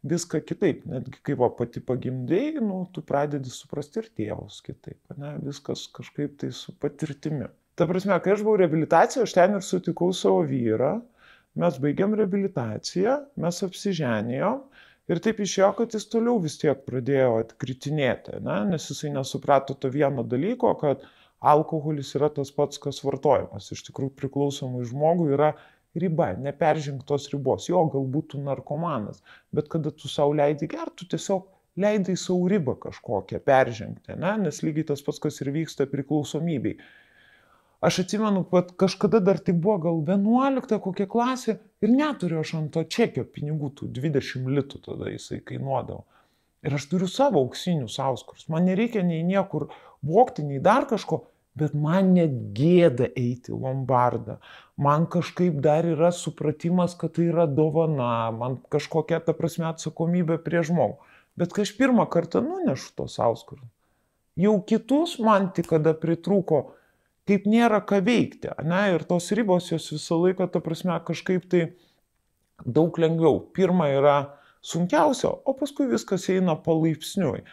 viską 0.09 0.41
kitaip. 0.47 0.85
Netgi 0.91 1.21
kai 1.27 1.37
va 1.39 1.51
pati 1.55 1.83
pagimdėjai, 1.85 2.63
nu, 2.65 2.81
tu 2.95 3.03
pradedi 3.07 3.53
suprasti 3.55 4.03
ir 4.03 4.11
tėvus 4.19 4.61
kitaip. 4.67 4.99
Ne? 5.19 5.37
Viskas 5.47 5.87
kažkaip 5.95 6.39
tai 6.43 6.51
su 6.55 6.75
patirtimi. 6.83 7.51
Ta 7.79 7.87
prasme, 7.87 8.19
kai 8.23 8.35
aš 8.35 8.43
buvau 8.43 8.59
reabilitacijoje, 8.59 9.29
aš 9.29 9.37
ten 9.37 9.55
ir 9.55 9.63
sutikau 9.63 10.11
savo 10.17 10.43
vyrą, 10.47 10.97
mes 11.59 11.79
baigiam 11.83 12.15
reabilitaciją, 12.19 13.15
mes 13.43 13.63
apsiženėjom 13.67 14.65
ir 15.09 15.21
taip 15.25 15.41
išėjo, 15.45 15.71
kad 15.79 15.95
jis 15.97 16.09
toliau 16.13 16.39
vis 16.43 16.59
tiek 16.61 16.85
pradėjo 16.87 17.39
atkritinėti, 17.43 18.41
ne? 18.45 18.59
nes 18.73 18.91
jisai 18.91 19.13
nesuprato 19.15 19.75
to 19.75 19.91
vieno 19.95 20.25
dalyko, 20.27 20.75
kad 20.81 21.07
alkoholis 21.39 22.15
yra 22.19 22.31
tas 22.35 22.51
pats, 22.55 22.81
kas 22.83 23.03
vartojimas. 23.07 23.71
Iš 23.75 23.85
tikrųjų 23.89 24.15
priklausomai 24.19 24.87
žmogui 24.89 25.35
yra 25.37 25.53
riba, 25.99 26.33
neperžengtos 26.39 27.29
ribos. 27.33 27.69
Jo, 27.71 27.85
galbūt 27.93 28.35
tu 28.35 28.43
narkomanas, 28.43 29.23
bet 29.55 29.71
kada 29.73 29.93
tu 29.95 30.11
savo 30.11 30.35
leidai 30.37 30.69
gerti, 30.71 31.03
tu 31.03 31.13
tiesiog 31.15 31.47
leidai 31.79 32.17
savo 32.19 32.49
ribą 32.51 32.75
kažkokią 32.83 33.41
peržengti, 33.47 34.17
ne? 34.19 34.35
nes 34.45 34.63
lygiai 34.67 34.91
tas 34.93 35.05
pats, 35.05 35.23
kas 35.23 35.41
ir 35.43 35.53
vyksta 35.55 35.87
priklausomybei. 35.91 36.79
Aš 37.81 37.99
atsimenu, 38.03 38.43
kad 38.51 38.73
kažkada 38.77 39.21
dar 39.23 39.39
tik 39.39 39.61
buvo 39.63 39.77
gal 39.79 39.99
11 40.03 40.81
kokia 40.83 41.07
klasė 41.07 41.59
ir 41.85 41.93
neturiu 41.95 42.41
aš 42.41 42.57
ant 42.59 42.73
to 42.75 42.83
čekio 42.83 43.23
pinigų, 43.23 43.71
tų 43.79 43.91
20 44.01 44.49
litų 44.57 44.81
tada 44.83 45.13
jisai 45.13 45.39
kainuodavo. 45.47 46.03
Ir 46.67 46.75
aš 46.75 46.89
turiu 46.91 47.07
savo 47.07 47.39
auksinius 47.45 48.01
auskurus. 48.03 48.49
Man 48.51 48.67
nereikia 48.67 49.05
nei 49.07 49.23
niekur 49.23 49.69
vokti, 50.03 50.43
nei 50.43 50.59
dar 50.59 50.89
kažko, 50.91 51.21
bet 51.59 51.75
man 51.75 52.17
net 52.17 52.35
gėda 52.59 53.13
eiti 53.15 53.55
Lombardą. 53.55 54.41
Man 54.75 55.07
kažkaip 55.11 55.61
dar 55.63 55.87
yra 55.87 56.11
supratimas, 56.15 56.97
kad 56.99 57.15
tai 57.15 57.29
yra 57.31 57.47
dovana, 57.47 58.33
man 58.35 58.59
kažkokia 58.75 59.21
ta 59.23 59.37
prasme 59.39 59.69
atsakomybė 59.71 60.41
prie 60.43 60.65
žmogų. 60.67 60.99
Bet 61.39 61.55
kai 61.55 61.63
aš 61.63 61.77
pirmą 61.79 62.09
kartą 62.11 62.43
nunešu 62.43 62.91
tos 62.99 63.21
auskurus, 63.23 63.71
jau 64.35 64.57
kitus 64.67 65.15
man 65.23 65.53
tik 65.55 65.71
kada 65.71 65.95
pritrūko, 65.95 66.65
kaip 67.29 67.47
nėra 67.51 67.83
ką 67.85 68.01
veikti, 68.05 68.51
ne, 68.65 68.83
ir 68.95 69.05
tos 69.09 69.29
ribos 69.37 69.69
jos 69.73 69.91
visą 69.93 70.17
laiką, 70.23 70.49
ta 70.53 70.63
prasme, 70.65 70.97
kažkaip 71.05 71.45
tai 71.53 71.63
daug 72.65 72.97
lengviau. 72.99 73.43
Pirma 73.55 73.91
yra 73.93 74.17
sunkiausia, 74.65 75.31
o 75.45 75.55
paskui 75.59 75.89
viskas 75.91 76.29
eina 76.33 76.57
palaipsniui. 76.65 77.45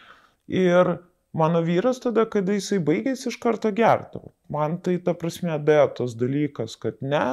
Ir 0.48 0.96
mano 1.36 1.62
vyras 1.66 2.00
tada, 2.02 2.24
kada 2.30 2.56
jisai 2.56 2.80
baigėsi, 2.82 3.28
iš 3.30 3.38
karto 3.42 3.72
gerdavo. 3.76 4.32
Man 4.52 4.78
tai 4.82 4.96
ta 5.04 5.14
prasme 5.18 5.58
dėjo 5.68 5.88
tas 6.00 6.16
dalykas, 6.18 6.78
kad 6.80 7.02
ne, 7.04 7.26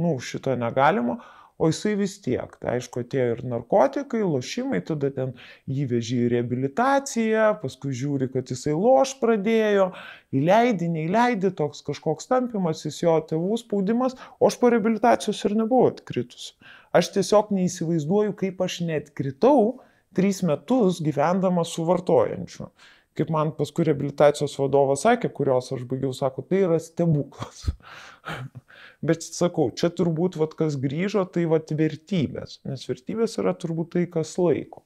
nu, 0.00 0.16
šito 0.22 0.54
negalima, 0.58 1.18
o 1.58 1.70
jisai 1.70 1.94
vis 2.00 2.16
tiek. 2.24 2.56
Tai 2.60 2.74
aišku, 2.76 3.02
atėjo 3.04 3.36
ir 3.36 3.42
narkotikai, 3.48 4.22
lošimai, 4.24 4.80
tada 4.86 5.10
ten 5.14 5.32
jį 5.70 5.86
vežė 5.92 6.18
į 6.26 6.30
reabilitaciją, 6.34 7.46
paskui 7.62 7.94
žiūri, 7.96 8.28
kad 8.32 8.52
jisai 8.52 8.74
loš 8.76 9.16
pradėjo, 9.22 9.90
įleidė, 10.36 10.90
neįleidė, 10.92 11.52
toks 11.58 11.84
kažkoks 11.86 12.28
tampimas, 12.32 12.84
jis 12.86 13.00
jo 13.04 13.16
tėvų 13.30 13.60
spaudimas, 13.62 14.18
o 14.40 14.50
aš 14.50 14.58
po 14.60 14.72
reabilitacijos 14.74 15.44
ir 15.48 15.56
nebuvau 15.62 15.94
atkritus. 15.94 16.52
Aš 16.96 17.12
tiesiog 17.16 17.52
neįsivaizduoju, 17.56 18.36
kaip 18.40 18.60
aš 18.64 18.82
net 18.88 19.10
kritau 19.16 19.80
tris 20.16 20.42
metus 20.46 21.02
gyvendama 21.04 21.64
su 21.68 21.84
vartojančiu 21.88 22.70
kaip 23.16 23.30
man 23.32 23.52
paskui 23.56 23.86
reabilitacijos 23.88 24.58
vadovas 24.60 25.06
sakė, 25.06 25.30
kurios 25.32 25.70
aš 25.72 25.86
baigiau, 25.88 26.12
sako, 26.12 26.44
tai 26.44 26.58
yra 26.66 26.76
stebuklas. 26.82 27.62
Bet 29.06 29.24
sakau, 29.26 29.68
čia 29.76 29.90
turbūt, 29.92 30.38
vat, 30.40 30.54
kas 30.58 30.78
grįžo, 30.80 31.26
tai 31.30 31.44
vat, 31.50 31.70
vertybės, 31.78 32.60
nes 32.66 32.86
vertybės 32.88 33.36
yra 33.42 33.52
turbūt 33.54 33.92
tai, 33.96 34.04
kas 34.10 34.34
laiko. 34.40 34.82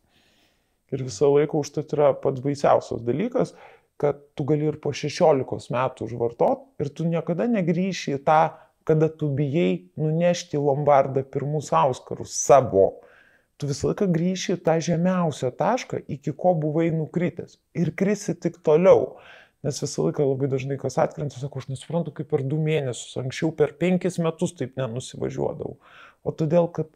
Ir 0.90 1.04
visą 1.06 1.30
laiką 1.30 1.60
užtat 1.62 1.94
yra 1.94 2.10
pats 2.18 2.42
baisiausias 2.42 3.04
dalykas, 3.06 3.54
kad 4.00 4.18
tu 4.34 4.46
gali 4.48 4.66
ir 4.70 4.80
po 4.82 4.94
16 4.96 5.70
metų 5.74 6.08
užvartot 6.08 6.64
ir 6.82 6.90
tu 6.96 7.06
niekada 7.06 7.46
negryši 7.50 8.16
į 8.16 8.22
tą, 8.26 8.40
kada 8.88 9.10
tu 9.12 9.28
bijai 9.36 9.84
nunešti 10.00 10.58
Lombardą 10.58 11.22
pirmus 11.22 11.70
auskarus 11.76 12.32
savo. 12.34 12.88
Tu 13.60 13.68
visą 13.68 13.90
laiką 13.90 14.08
grįši 14.10 14.54
į 14.56 14.62
tą 14.64 14.78
žemiausią 14.82 15.52
tašką, 15.58 16.00
iki 16.08 16.32
ko 16.32 16.54
buvai 16.58 16.88
nukritęs. 16.96 17.58
Ir 17.76 17.92
krisi 17.92 18.34
tik 18.34 18.56
toliau. 18.64 19.20
Nes 19.66 19.80
visą 19.82 20.06
laiką 20.06 20.24
labai 20.24 20.48
dažnai 20.48 20.78
kas 20.80 20.96
atkrenta, 21.02 21.36
sako, 21.36 21.60
aš 21.60 21.68
nesuprantu, 21.68 22.14
kaip 22.16 22.30
per 22.32 22.44
du 22.48 22.56
mėnesius, 22.60 23.18
anksčiau 23.20 23.50
per 23.56 23.74
penkis 23.80 24.16
metus 24.22 24.54
taip 24.56 24.78
nenusivažiuodavau. 24.80 25.76
O 26.24 26.32
todėl, 26.32 26.68
kad 26.72 26.88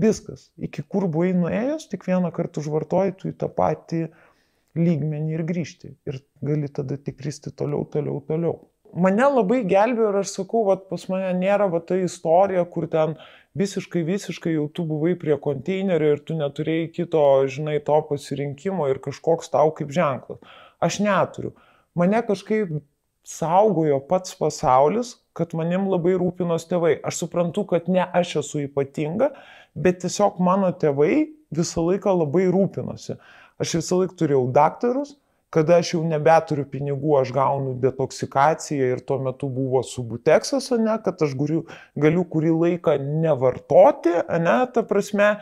viskas, 0.00 0.48
iki 0.58 0.84
kur 0.86 1.08
buvai 1.10 1.32
nuėjęs, 1.34 1.88
tik 1.90 2.06
vieną 2.06 2.30
kartą 2.34 2.62
užvartoji, 2.62 3.16
tu 3.18 3.32
į 3.32 3.34
tą 3.40 3.50
patį 3.50 4.04
lygmenį 4.78 5.34
ir 5.38 5.42
grįžti. 5.48 5.96
Ir 6.06 6.20
gali 6.42 6.70
tada 6.70 6.98
tik 6.98 7.18
kristi 7.18 7.50
toliau, 7.54 7.82
toliau, 7.90 8.22
toliau. 8.28 8.56
Mane 8.94 9.26
labai 9.26 9.64
gelbėjo 9.66 10.12
ir 10.12 10.20
aš 10.20 10.36
sakau, 10.36 10.62
va, 10.68 10.76
pas 10.78 11.02
mane 11.10 11.32
nėra 11.40 11.66
va 11.70 11.80
ta 11.82 11.98
istorija, 11.98 12.62
kur 12.70 12.86
ten 12.90 13.16
visiškai, 13.58 14.04
visiškai 14.06 14.54
jau 14.54 14.68
tu 14.70 14.84
buvai 14.86 15.16
prie 15.18 15.34
konteinerio 15.42 16.12
ir 16.14 16.22
tu 16.22 16.38
neturėjai 16.38 16.90
kito, 16.94 17.24
žinai, 17.50 17.80
to 17.82 17.98
pasirinkimo 18.06 18.86
ir 18.90 19.02
kažkoks 19.02 19.50
tau 19.50 19.74
kaip 19.74 19.90
ženklas. 19.94 20.38
Aš 20.78 21.00
neturiu 21.02 21.56
mane 21.98 22.20
kažkaip 22.26 22.72
saugojo 23.24 24.00
pats 24.08 24.36
pasaulis, 24.36 25.16
kad 25.34 25.54
manim 25.56 25.88
labai 25.90 26.14
rūpinos 26.20 26.68
tėvai. 26.70 26.98
Aš 27.06 27.24
suprantu, 27.24 27.64
kad 27.70 27.88
ne 27.90 28.04
aš 28.04 28.36
esu 28.42 28.66
ypatinga, 28.68 29.32
bet 29.74 30.02
tiesiog 30.04 30.38
mano 30.44 30.70
tėvai 30.70 31.24
visą 31.54 31.82
laiką 31.88 32.12
labai 32.20 32.46
rūpinosi. 32.52 33.16
Aš 33.62 33.78
visą 33.80 34.02
laiką 34.02 34.18
turėjau 34.20 34.44
daktarus, 34.54 35.16
kada 35.54 35.78
aš 35.78 35.92
jau 35.94 36.02
nebeturiu 36.06 36.64
pinigų, 36.66 37.14
aš 37.20 37.30
gaunu 37.34 37.74
detoksikaciją 37.82 38.94
ir 38.94 39.02
tuo 39.06 39.20
metu 39.22 39.48
buvo 39.52 39.84
subuteksas, 39.86 40.72
ne, 40.82 40.96
kad 41.04 41.22
aš 41.22 41.36
galiu, 41.38 41.60
galiu 41.94 42.24
kurį 42.30 42.54
laiką 42.54 42.96
nevartoti, 43.22 44.16
ne, 44.42 44.56
ta 44.74 44.82
prasme, 44.86 45.36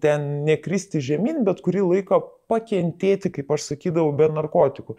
ten 0.00 0.26
nekristi 0.46 1.02
žemyn, 1.04 1.44
bet 1.44 1.60
kurį 1.64 1.84
laiką 1.84 2.22
pakentėti, 2.48 3.32
kaip 3.34 3.52
aš 3.52 3.70
sakydavau, 3.74 4.14
be 4.16 4.30
narkotikų. 4.32 4.96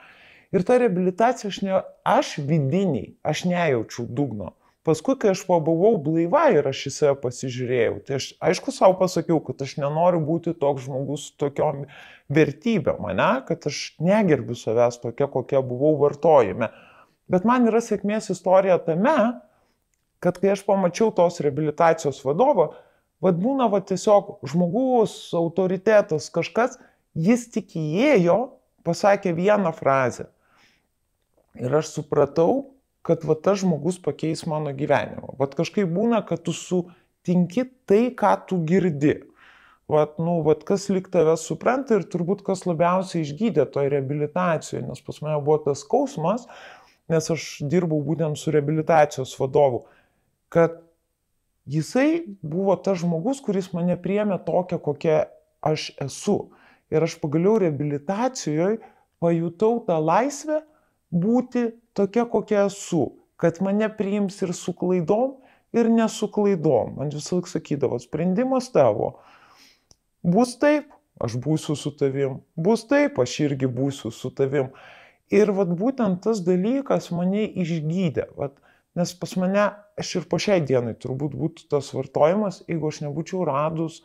Ir 0.55 0.63
ta 0.63 0.77
reabilitacija, 0.79 1.51
aš, 1.51 1.59
ne, 1.65 1.81
aš 2.07 2.37
vidiniai, 2.47 3.17
aš 3.23 3.43
nejaučiu 3.49 4.07
dugno. 4.07 4.53
Paskui, 4.87 5.17
kai 5.19 5.33
aš 5.33 5.41
pabuvau 5.43 5.97
blaiva 5.99 6.45
ir 6.55 6.69
aš 6.69 6.85
į 6.87 6.91
save 6.95 7.15
pasižiūrėjau, 7.19 7.95
tai 8.07 8.19
aš 8.21 8.27
aišku 8.49 8.71
savo 8.71 8.95
pasakiau, 9.01 9.41
kad 9.43 9.59
aš 9.65 9.73
nenoriu 9.81 10.21
būti 10.23 10.53
toks 10.55 10.85
žmogus 10.85 11.25
su 11.27 11.33
tokiom 11.43 11.81
vertybėm, 12.31 13.01
mane, 13.03 13.27
kad 13.49 13.67
aš 13.67 13.81
negerbiu 13.99 14.55
savęs 14.55 15.01
tokia, 15.03 15.27
kokia 15.33 15.59
buvau 15.59 15.97
vartojime. 15.99 16.71
Bet 17.27 17.43
man 17.43 17.67
yra 17.67 17.81
sėkmės 17.83 18.31
istorija 18.31 18.79
tame, 18.85 19.17
kad 20.23 20.39
kai 20.39 20.53
aš 20.55 20.63
pamačiau 20.69 21.11
tos 21.19 21.41
reabilitacijos 21.43 22.23
vadovą, 22.23 22.69
vad 23.19 23.43
būna 23.43 23.67
va 23.67 23.83
tiesiog 23.83 24.37
žmogus, 24.47 25.17
autoritetas, 25.35 26.31
kažkas, 26.31 26.79
jis 27.11 27.43
tik 27.51 27.75
įėjo, 27.75 28.39
pasakė 28.87 29.35
vieną 29.35 29.75
frazę. 29.75 30.29
Ir 31.57 31.73
aš 31.79 31.93
supratau, 31.95 32.73
kad 33.07 33.23
va 33.25 33.37
tas 33.39 33.61
žmogus 33.63 33.97
pakeis 34.03 34.43
mano 34.49 34.73
gyvenimą. 34.75 35.37
Vat 35.39 35.55
kažkaip 35.57 35.89
būna, 35.89 36.21
kad 36.27 36.43
tu 36.45 36.53
sutinki 36.53 37.65
tai, 37.89 38.09
ką 38.11 38.33
tu 38.49 38.59
girdi. 38.67 39.21
Vat, 39.87 40.17
nu, 40.19 40.41
vat 40.43 40.65
kas 40.67 40.89
lik 40.91 41.07
tave 41.13 41.37
supranta 41.39 41.95
ir 41.95 42.03
turbūt 42.11 42.43
kas 42.43 42.65
labiausiai 42.67 43.23
išgydė 43.23 43.69
toje 43.71 43.93
reabilitacijoje, 43.93 44.83
nes 44.83 44.99
pas 44.99 45.21
mane 45.23 45.37
buvo 45.45 45.61
tas 45.69 45.85
skausmas, 45.85 46.43
nes 47.07 47.31
aš 47.31 47.45
dirbau 47.71 48.01
būtent 48.03 48.35
su 48.35 48.51
reabilitacijos 48.51 49.37
vadovu, 49.39 49.85
kad 50.51 50.81
jisai 51.71 52.25
buvo 52.43 52.75
tas 52.75 52.99
žmogus, 52.99 53.39
kuris 53.45 53.71
mane 53.71 53.95
priemė 53.95 54.41
tokią, 54.43 54.81
kokia 54.83 55.21
aš 55.63 55.93
esu. 56.03 56.49
Ir 56.91 57.03
aš 57.07 57.15
pagaliau 57.23 57.55
reabilitacijoje 57.63 58.81
pajutau 59.23 59.79
tą 59.87 60.01
laisvę 60.03 60.61
būti 61.13 61.69
tokia, 61.97 62.25
kokia 62.29 62.65
esu, 62.67 63.11
kad 63.37 63.61
mane 63.63 63.89
priims 63.93 64.41
ir 64.41 64.53
su 64.57 64.73
klaidom, 64.77 65.37
ir 65.75 65.89
nesu 65.91 66.29
klaidom. 66.33 66.95
Man 66.97 67.11
visą 67.13 67.37
laiką 67.37 67.51
sakydavo, 67.51 67.99
sprendimas 68.01 68.71
tavo. 68.73 69.17
Bus 70.23 70.55
taip, 70.61 70.91
aš 71.23 71.37
būsiu 71.41 71.75
su 71.77 71.93
tavim. 71.97 72.41
Bus 72.55 72.85
taip, 72.89 73.19
aš 73.19 73.39
irgi 73.47 73.69
būsiu 73.71 74.11
su 74.13 74.31
tavim. 74.35 74.71
Ir 75.33 75.51
vat 75.51 75.71
būtent 75.75 76.21
tas 76.23 76.41
dalykas 76.45 77.11
mane 77.11 77.43
išgydė. 77.63 78.29
Vat, 78.39 78.55
nes 78.97 79.13
pas 79.19 79.35
mane, 79.39 79.67
aš 79.99 80.15
ir 80.21 80.27
po 80.29 80.39
šiai 80.41 80.61
dienai 80.63 80.95
turbūt 80.95 81.35
būtų 81.37 81.67
tas 81.73 81.91
vartojimas, 81.95 82.63
jeigu 82.69 82.89
aš 82.89 83.03
nebūčiau 83.05 83.43
radus, 83.49 84.01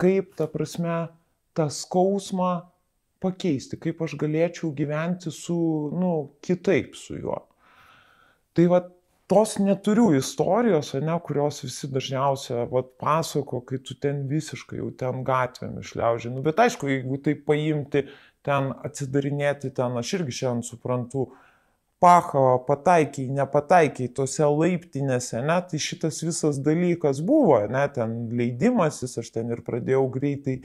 kaip 0.00 0.32
ta 0.38 0.48
prasme 0.50 1.10
tą 1.54 1.68
skausmą 1.68 2.69
pakeisti, 3.22 3.78
kaip 3.80 4.00
aš 4.04 4.16
galėčiau 4.20 4.72
gyventi 4.76 5.32
su, 5.34 5.58
nu, 5.96 6.14
kitaip 6.44 6.96
su 6.98 7.18
juo. 7.18 7.42
Tai 8.56 8.66
va, 8.72 8.80
tos 9.30 9.58
neturiu 9.62 10.08
istorijos, 10.18 10.94
ne, 10.98 11.14
kurios 11.26 11.60
visi 11.62 11.90
dažniausiai 11.94 12.64
vat, 12.72 12.88
pasako, 12.98 13.60
kai 13.66 13.78
tu 13.86 13.94
ten 13.94 14.24
visiškai 14.30 14.80
jau 14.80 14.88
ten 15.02 15.22
gatvėm 15.26 15.78
išliaužiai. 15.84 16.32
Nu, 16.34 16.42
bet 16.46 16.58
aišku, 16.64 16.90
jeigu 16.90 17.20
tai 17.22 17.36
paimti, 17.46 18.08
ten 18.46 18.72
atsidarinėti, 18.88 19.70
ten 19.76 20.00
aš 20.00 20.16
irgi 20.18 20.34
šiandien 20.40 20.66
suprantu, 20.66 21.28
pacho, 22.00 22.42
pataikiai, 22.64 23.28
nepataikiai 23.36 24.10
tose 24.16 24.46
laiptinėse, 24.48 25.42
ne, 25.44 25.58
tai 25.68 25.80
šitas 25.84 26.22
visas 26.24 26.58
dalykas 26.64 27.20
buvo, 27.22 27.60
ne, 27.70 27.84
ten 27.92 28.14
leidimasis, 28.34 29.18
aš 29.20 29.28
ten 29.36 29.52
ir 29.52 29.60
pradėjau 29.66 30.06
greitai 30.14 30.62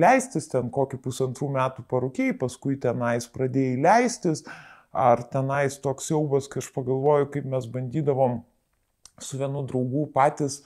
leistis 0.00 0.48
ten 0.50 0.70
kokį 0.74 1.00
pusantrų 1.04 1.48
metų 1.56 1.84
parūkiai, 1.90 2.36
paskui 2.38 2.76
tenais 2.80 3.26
pradėjai 3.30 3.80
leistis, 3.84 4.44
ar 4.94 5.24
tenais 5.30 5.78
toks 5.82 6.10
jaubas, 6.12 6.48
kai 6.50 6.62
aš 6.62 6.70
pagalvoju, 6.74 7.30
kaip 7.34 7.48
mes 7.50 7.66
bandydavom 7.70 8.40
su 9.22 9.38
vienu 9.38 9.64
draugu 9.66 10.06
patys, 10.14 10.62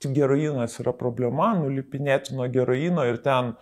tik 0.00 0.14
geroinas 0.16 0.78
yra 0.80 0.92
problema, 0.96 1.52
nulipinėti 1.56 2.36
nuo 2.36 2.48
geroino 2.52 3.04
ir 3.08 3.20
ten 3.24 3.54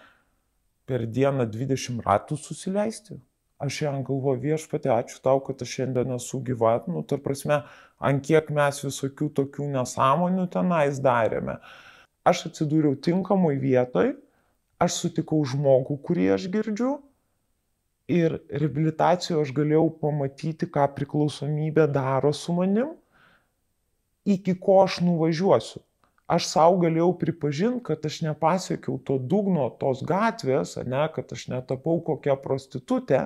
per 0.88 1.06
dieną 1.06 1.48
20 1.50 2.04
ratų 2.06 2.38
susileisti. 2.40 3.18
Aš 3.58 3.80
jam 3.82 4.04
galvoju 4.06 4.38
viešpatė, 4.44 4.92
ačiū 4.94 5.18
tau, 5.22 5.40
kad 5.42 5.62
aš 5.64 5.72
šiandien 5.80 6.14
esu 6.14 6.38
gyva, 6.46 6.76
nu, 6.86 7.02
ta 7.02 7.18
prasme, 7.18 7.64
ant 7.98 8.22
kiek 8.22 8.52
mes 8.54 8.78
visokių 8.84 9.32
tokių 9.34 9.66
nesąmonių 9.72 10.46
tenais 10.54 11.00
darėme. 11.02 11.58
Aš 12.28 12.44
atsidūriau 12.52 12.94
tinkamoj 13.02 13.58
vietoj, 13.58 14.12
aš 14.82 15.02
sutikau 15.02 15.42
žmogų, 15.46 15.98
kurį 16.06 16.30
aš 16.36 16.48
girdžiu 16.52 16.94
ir 18.08 18.38
reabilitacijoje 18.48 19.44
aš 19.44 19.52
galėjau 19.56 19.88
pamatyti, 20.02 20.68
ką 20.72 20.86
priklausomybė 20.96 21.88
daro 21.92 22.32
su 22.32 22.54
manim, 22.56 22.94
iki 24.24 24.54
ko 24.56 24.82
aš 24.84 25.02
nuvažiuosiu. 25.04 25.82
Aš 26.28 26.44
savo 26.50 26.76
galėjau 26.82 27.14
pripažinti, 27.20 27.80
kad 27.86 28.04
aš 28.04 28.18
nepasiekiau 28.26 28.98
to 29.08 29.16
dugno, 29.32 29.70
tos 29.80 30.02
gatvės, 30.04 30.74
ne, 30.84 31.06
kad 31.14 31.32
aš 31.32 31.46
netapau 31.48 32.02
kokią 32.04 32.36
prostitutę, 32.42 33.22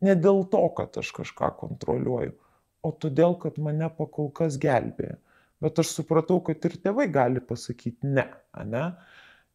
ne 0.00 0.14
dėl 0.16 0.46
to, 0.52 0.62
kad 0.78 0.96
aš 1.02 1.12
kažką 1.18 1.50
kontroliuoju, 1.60 2.32
o 2.80 2.92
todėl, 2.96 3.36
kad 3.42 3.60
mane 3.60 3.90
pakol 3.98 4.30
kas 4.32 4.56
gelbėja. 4.60 5.18
Bet 5.60 5.80
aš 5.80 5.92
supratau, 5.98 6.40
kad 6.44 6.64
ir 6.68 6.78
tėvai 6.80 7.06
gali 7.12 7.40
pasakyti 7.44 8.08
ne, 8.08 8.24
ne. 8.72 8.86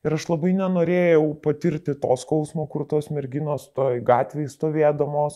Ir 0.02 0.16
aš 0.16 0.24
labai 0.32 0.52
nenorėjau 0.58 1.26
patirti 1.46 1.94
to 2.04 2.16
skausmo, 2.18 2.64
kur 2.74 2.88
tos 2.90 3.12
merginos 3.14 3.68
toj 3.78 4.00
gatvėje 4.06 4.50
stovėdamos, 4.50 5.36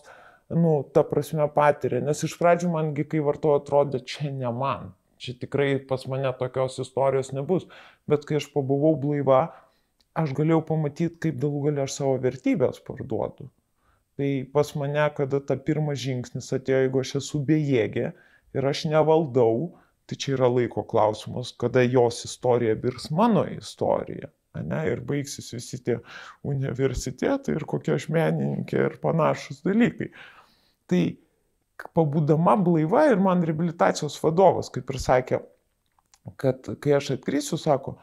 nu, 0.62 0.72
ta 0.96 1.04
prasme 1.06 1.46
patiria. 1.58 2.00
Nes 2.06 2.24
iš 2.26 2.34
pradžių 2.40 2.72
mangi, 2.74 3.04
kai 3.12 3.22
vartoju, 3.28 3.60
atrodė, 3.62 4.00
čia 4.10 4.32
ne 4.34 4.50
man. 4.62 4.88
Čia 5.22 5.36
tikrai 5.44 5.68
pas 5.92 6.08
mane 6.10 6.32
tokios 6.40 6.80
istorijos 6.82 7.30
nebus. 7.38 7.68
Bet 8.10 8.26
kai 8.26 8.40
aš 8.40 8.48
pabuvau 8.56 8.96
blaiva, 9.04 9.44
aš 10.18 10.34
galėjau 10.40 10.64
pamatyti, 10.72 11.20
kaip 11.28 11.38
galų 11.44 11.62
galia 11.68 11.86
aš 11.86 12.00
savo 12.00 12.16
vertybės 12.24 12.82
parduodu. 12.88 13.46
Tai 14.18 14.30
pas 14.56 14.72
mane, 14.82 15.04
kada 15.20 15.44
ta 15.46 15.60
pirmas 15.68 16.00
žingsnis 16.02 16.50
atėjo, 16.58 16.80
jeigu 16.88 17.04
aš 17.04 17.12
esu 17.20 17.44
bejėgė 17.52 18.08
ir 18.58 18.70
aš 18.72 18.88
nevaldau, 18.90 19.76
tai 20.10 20.18
čia 20.18 20.34
yra 20.40 20.50
laiko 20.50 20.82
klausimas, 20.90 21.54
kada 21.54 21.86
jos 21.86 22.24
istorija 22.26 22.74
virs 22.82 23.12
mano 23.14 23.46
istorija 23.52 24.32
ne, 24.64 24.82
ir 24.92 25.02
baigsis 25.08 25.52
visi 25.54 25.82
tie 25.84 26.00
universitetai 26.48 27.58
ir 27.58 27.68
kokia 27.68 27.98
aš 28.00 28.08
menininkė 28.14 28.82
ir 28.88 28.98
panašus 29.04 29.64
dalykai. 29.66 30.12
Tai 30.90 31.04
pabūdama 31.96 32.56
blaiva 32.64 33.06
ir 33.12 33.20
man 33.22 33.44
reabilitacijos 33.46 34.18
vadovas, 34.24 34.72
kaip 34.74 34.90
ir 34.94 35.02
sakė, 35.02 35.42
kad 36.42 36.70
kai 36.82 36.96
aš 36.98 37.16
atkrisiu, 37.18 37.60
sako, 37.62 37.98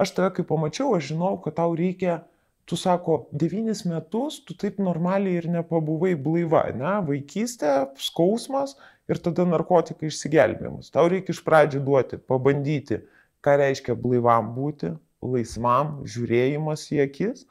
aš 0.00 0.14
tave 0.16 0.32
kai 0.36 0.46
pamačiau, 0.48 0.94
aš 0.96 1.12
žinau, 1.12 1.34
kad 1.42 1.58
tau 1.58 1.74
reikia, 1.76 2.20
tu 2.66 2.78
sako, 2.78 3.26
devynis 3.30 3.84
metus 3.86 4.40
tu 4.46 4.56
taip 4.58 4.80
normaliai 4.82 5.40
ir 5.40 5.48
nepabuvai 5.52 6.14
blaiva, 6.18 6.64
ne, 6.74 6.96
vaikystė, 7.06 7.74
skausmas 8.02 8.74
ir 9.10 9.20
tada 9.22 9.46
narkotikai 9.46 10.10
išsigelbėjimas. 10.10 10.90
Tau 10.94 11.06
reikia 11.10 11.34
iš 11.34 11.42
pradžių 11.46 11.82
duoti, 11.86 12.18
pabandyti, 12.18 13.02
ką 13.44 13.58
reiškia 13.62 13.94
blaivam 13.98 14.50
būti, 14.56 14.96
laisvam 15.24 16.00
žiūrėjimas 16.08 16.86
į 16.94 17.02
akis. 17.06 17.46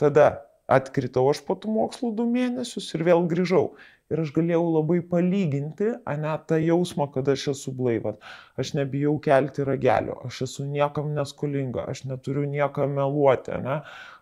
Tada 0.00 0.44
atkritau 0.70 1.26
aš 1.30 1.42
po 1.46 1.56
tų 1.60 1.74
mokslų 1.74 2.14
du 2.18 2.26
mėnesius 2.30 2.88
ir 2.96 3.04
vėl 3.06 3.26
grįžau. 3.30 3.74
Ir 4.12 4.20
aš 4.20 4.34
galėjau 4.36 4.64
labai 4.68 4.98
palyginti, 5.08 5.94
ane, 6.08 6.32
tą 6.48 6.58
jausmą, 6.60 7.06
kad 7.14 7.28
aš 7.32 7.46
esu 7.54 7.72
blaivas. 7.72 8.18
Aš 8.60 8.74
nebijau 8.76 9.14
kelti 9.24 9.64
ragelio, 9.64 10.18
aš 10.28 10.42
esu 10.44 10.66
niekam 10.68 11.14
neskolinga, 11.16 11.86
aš 11.88 12.04
neturiu 12.10 12.44
niekam 12.48 12.92
meluoti, 12.98 13.56
ne. 13.64 13.78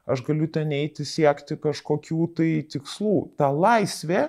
Aš 0.07 0.23
galiu 0.27 0.47
ten 0.55 0.71
eiti 0.75 1.07
siekti 1.07 1.59
kažkokių 1.63 2.29
tai 2.39 2.51
tikslų. 2.71 3.17
Ta 3.39 3.51
laisvė, 3.55 4.29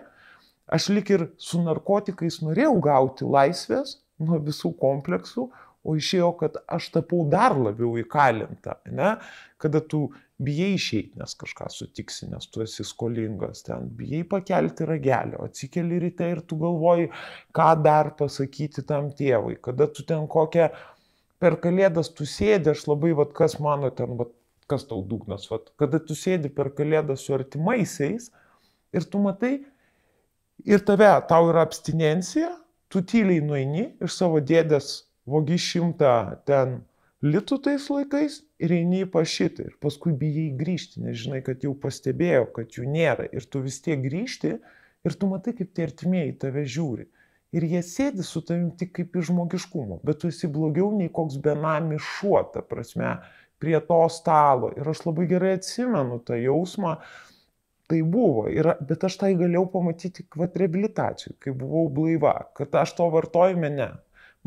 aš 0.73 0.89
lik 0.93 1.13
ir 1.13 1.27
su 1.41 1.61
narkotikais 1.61 2.41
norėjau 2.45 2.73
gauti 2.89 3.29
laisvės 3.29 3.99
nuo 4.21 4.41
visų 4.41 4.73
kompleksų, 4.81 5.47
o 5.83 5.95
išėjo, 5.99 6.29
kad 6.39 6.59
aš 6.71 6.89
tapau 6.95 7.23
dar 7.29 7.55
labiau 7.59 7.97
įkalinta, 7.99 8.79
ne? 8.91 9.15
kada 9.61 9.81
tu 9.83 10.05
bijai 10.43 10.73
išeiti, 10.75 11.17
nes 11.19 11.35
kažką 11.39 11.69
sutiksi, 11.71 12.27
nes 12.31 12.47
tu 12.51 12.63
esi 12.63 12.85
skolingas 12.87 13.63
ten, 13.67 13.87
bijai 13.97 14.23
pakelti 14.27 14.87
ragelio, 14.87 15.43
atsikeli 15.47 15.99
ryte 16.03 16.27
ir 16.31 16.41
tu 16.47 16.57
galvoji, 16.61 17.09
ką 17.55 17.69
dar 17.83 18.13
pasakyti 18.19 18.85
tam 18.87 19.11
tėvui, 19.15 19.59
kada 19.63 19.87
tu 19.91 20.05
ten 20.07 20.25
kokią 20.31 20.69
per 21.43 21.59
kalėdas 21.63 22.11
tu 22.15 22.27
sėdi, 22.27 22.71
aš 22.73 22.87
labai, 22.87 23.13
vad 23.19 23.35
kas 23.35 23.59
mano 23.63 23.91
ten, 23.95 24.17
vad 24.19 24.31
kas 24.71 24.87
tau 24.89 25.03
dugnas, 25.05 25.49
vad, 25.51 25.69
kada 25.79 25.99
tu 25.99 26.15
sėdi 26.17 26.51
per 26.51 26.71
kalėdas 26.75 27.27
su 27.27 27.35
artimaisiais 27.35 28.29
ir 28.95 29.07
tu 29.11 29.21
matai, 29.21 29.57
ir 30.63 30.83
tave, 30.87 31.11
tau 31.29 31.49
yra 31.51 31.65
abstinencija, 31.67 32.53
tu 32.87 33.01
tyliai 33.01 33.41
nueini 33.43 33.89
iš 34.03 34.15
savo 34.19 34.39
dėdės 34.39 34.93
vogi 35.29 35.57
šimtą 35.59 36.43
ten 36.47 36.81
litų 37.23 37.59
tais 37.63 37.85
laikais 37.91 38.41
ir 38.59 38.73
eini 38.75 39.03
į 39.05 39.09
pašitą 39.13 39.67
ir 39.69 39.75
paskui 39.83 40.13
bijai 40.19 40.49
grįžti, 40.59 41.03
nes 41.03 41.19
žinai, 41.23 41.41
kad 41.45 41.63
jau 41.63 41.73
pastebėjo, 41.79 42.49
kad 42.55 42.75
jų 42.75 42.87
nėra 42.91 43.29
ir 43.31 43.47
tu 43.47 43.63
vis 43.63 43.79
tiek 43.83 44.01
grįžti 44.03 44.57
ir 45.03 45.19
tu 45.19 45.29
matai, 45.31 45.55
kaip 45.55 45.71
tie 45.75 45.87
artimieji 45.87 46.39
tave 46.43 46.65
žiūri. 46.67 47.07
Ir 47.53 47.67
jie 47.69 47.83
sėdi 47.85 48.25
su 48.25 48.41
tavim 48.41 48.71
tik 48.75 48.95
kaip 48.97 49.15
iš 49.19 49.29
žmogiškumo, 49.29 49.99
bet 50.03 50.23
tu 50.23 50.31
esi 50.31 50.49
blogiau 50.49 50.89
nei 50.97 51.11
koks 51.13 51.37
benamis 51.43 52.01
šuo, 52.17 52.39
ta 52.53 52.63
prasme, 52.65 53.19
prie 53.61 53.77
to 53.87 53.99
stalo. 54.11 54.71
Ir 54.75 54.89
aš 54.89 55.05
labai 55.05 55.27
gerai 55.29 55.53
atsimenu 55.59 56.17
tą 56.25 56.39
jausmą, 56.41 56.95
tai 57.91 58.01
buvo. 58.01 58.47
Ir, 58.49 58.73
bet 58.89 59.05
aš 59.05 59.19
tai 59.21 59.35
galėjau 59.37 59.67
pamatyti 59.75 60.25
kvat 60.33 60.57
reabilitacijų, 60.59 61.37
kai 61.45 61.53
buvau 61.53 61.85
blaiva, 61.93 62.33
kad 62.57 62.73
aš 62.81 62.97
to 62.97 63.07
vartojime 63.13 63.69
ne 63.69 63.91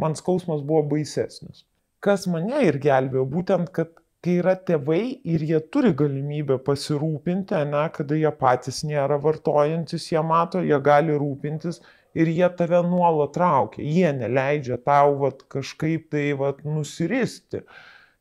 man 0.01 0.17
skausmas 0.19 0.63
buvo 0.67 0.83
baisesnis. 0.95 1.65
Kas 2.05 2.27
mane 2.31 2.63
ir 2.69 2.79
gelbėjo, 2.83 3.25
būtent, 3.33 3.73
kad 3.75 3.95
kai 4.25 4.39
yra 4.41 4.57
tėvai 4.69 5.03
ir 5.33 5.43
jie 5.47 5.59
turi 5.73 5.93
galimybę 5.97 6.59
pasirūpinti, 6.67 7.59
ne, 7.71 7.85
kada 7.95 8.19
jie 8.19 8.33
patys 8.41 8.83
nėra 8.89 9.19
vartojantis, 9.23 10.09
jie 10.13 10.23
mato, 10.27 10.63
jie 10.67 10.79
gali 10.83 11.15
rūpintis 11.21 11.81
ir 12.17 12.31
jie 12.33 12.49
tave 12.59 12.81
nuolat 12.87 13.35
traukia, 13.37 13.85
jie 13.85 14.13
neleidžia 14.17 14.81
tau 14.89 15.17
vat, 15.21 15.45
kažkaip 15.53 16.09
tai 16.15 16.31
vat, 16.41 16.65
nusiristi. 16.65 17.63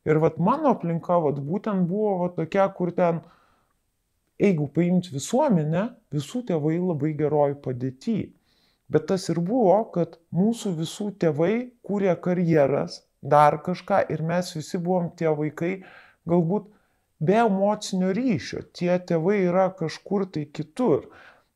Ir 0.06 0.20
vat, 0.22 0.38
mano 0.38 0.76
aplinka 0.76 1.18
vat, 1.24 1.40
būtent 1.42 1.88
buvo 1.90 2.18
vat, 2.24 2.36
tokia, 2.38 2.68
kur 2.78 2.92
ten, 2.94 3.24
jeigu 4.42 4.68
paimti 4.76 5.16
visuomenę, 5.16 5.88
visų 6.14 6.44
tėvai 6.52 6.78
labai 6.82 7.16
geroj 7.18 7.56
padėtyje. 7.66 8.34
Bet 8.92 9.08
tas 9.10 9.30
ir 9.34 9.40
buvo, 9.42 9.78
kad 9.96 10.20
mūsų 10.36 10.76
visų 10.80 11.10
tėvai 11.22 11.54
kūrė 11.86 12.14
karjeras, 12.22 13.02
dar 13.26 13.58
kažką 13.66 14.04
ir 14.14 14.22
mes 14.22 14.52
visi 14.54 14.78
buvom 14.78 15.10
tie 15.18 15.32
vaikai, 15.34 15.80
galbūt 16.30 16.68
be 17.20 17.40
emocinio 17.42 18.12
ryšio. 18.14 18.66
Tie 18.78 18.92
tėvai 19.10 19.40
yra 19.48 19.70
kažkur 19.80 20.28
tai 20.30 20.46
kitur. 20.46 21.08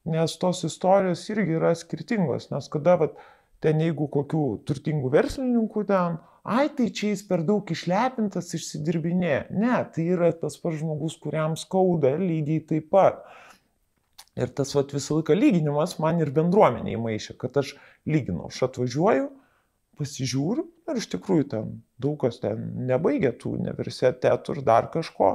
Nes 0.10 0.38
tos 0.42 0.64
istorijos 0.66 1.28
irgi 1.30 1.60
yra 1.60 1.76
skirtingos. 1.78 2.50
Nes 2.54 2.70
kada 2.74 2.96
vat, 3.04 3.20
ten 3.62 3.82
jeigu 3.84 4.08
kokių 4.10 4.44
turtingų 4.66 5.12
verslininkų 5.14 5.84
ten, 5.90 6.18
ai 6.48 6.70
tai 6.74 6.88
čia 6.96 7.12
jis 7.12 7.26
per 7.28 7.44
daug 7.46 7.70
išlepintas, 7.70 8.54
išsidirbinė. 8.58 9.36
Ne, 9.54 9.76
tai 9.94 10.08
yra 10.16 10.32
tas 10.34 10.58
pats 10.58 10.80
žmogus, 10.82 11.20
kuriam 11.22 11.58
skauda 11.60 12.16
lygiai 12.18 12.64
taip 12.72 12.90
pat. 12.96 13.22
Ir 14.38 14.52
tas 14.56 14.72
vat, 14.76 14.94
visą 14.94 15.18
laiką 15.20 15.36
lyginimas 15.36 15.98
man 16.00 16.22
ir 16.22 16.32
bendruomeniai 16.36 17.00
maišė, 17.02 17.36
kad 17.42 17.58
aš 17.60 17.74
lyginau, 18.08 18.48
aš 18.52 18.62
atvažiuoju, 18.70 19.30
pasižiūriu 20.00 20.66
ir 20.90 21.00
iš 21.02 21.10
tikrųjų 21.14 21.48
ten 21.54 21.72
daug 22.02 22.18
kas 22.22 22.40
ten 22.44 22.62
nebaigia 22.90 23.34
tų 23.36 23.56
universitetų 23.58 24.56
ir 24.56 24.62
dar 24.68 24.90
kažko. 24.94 25.34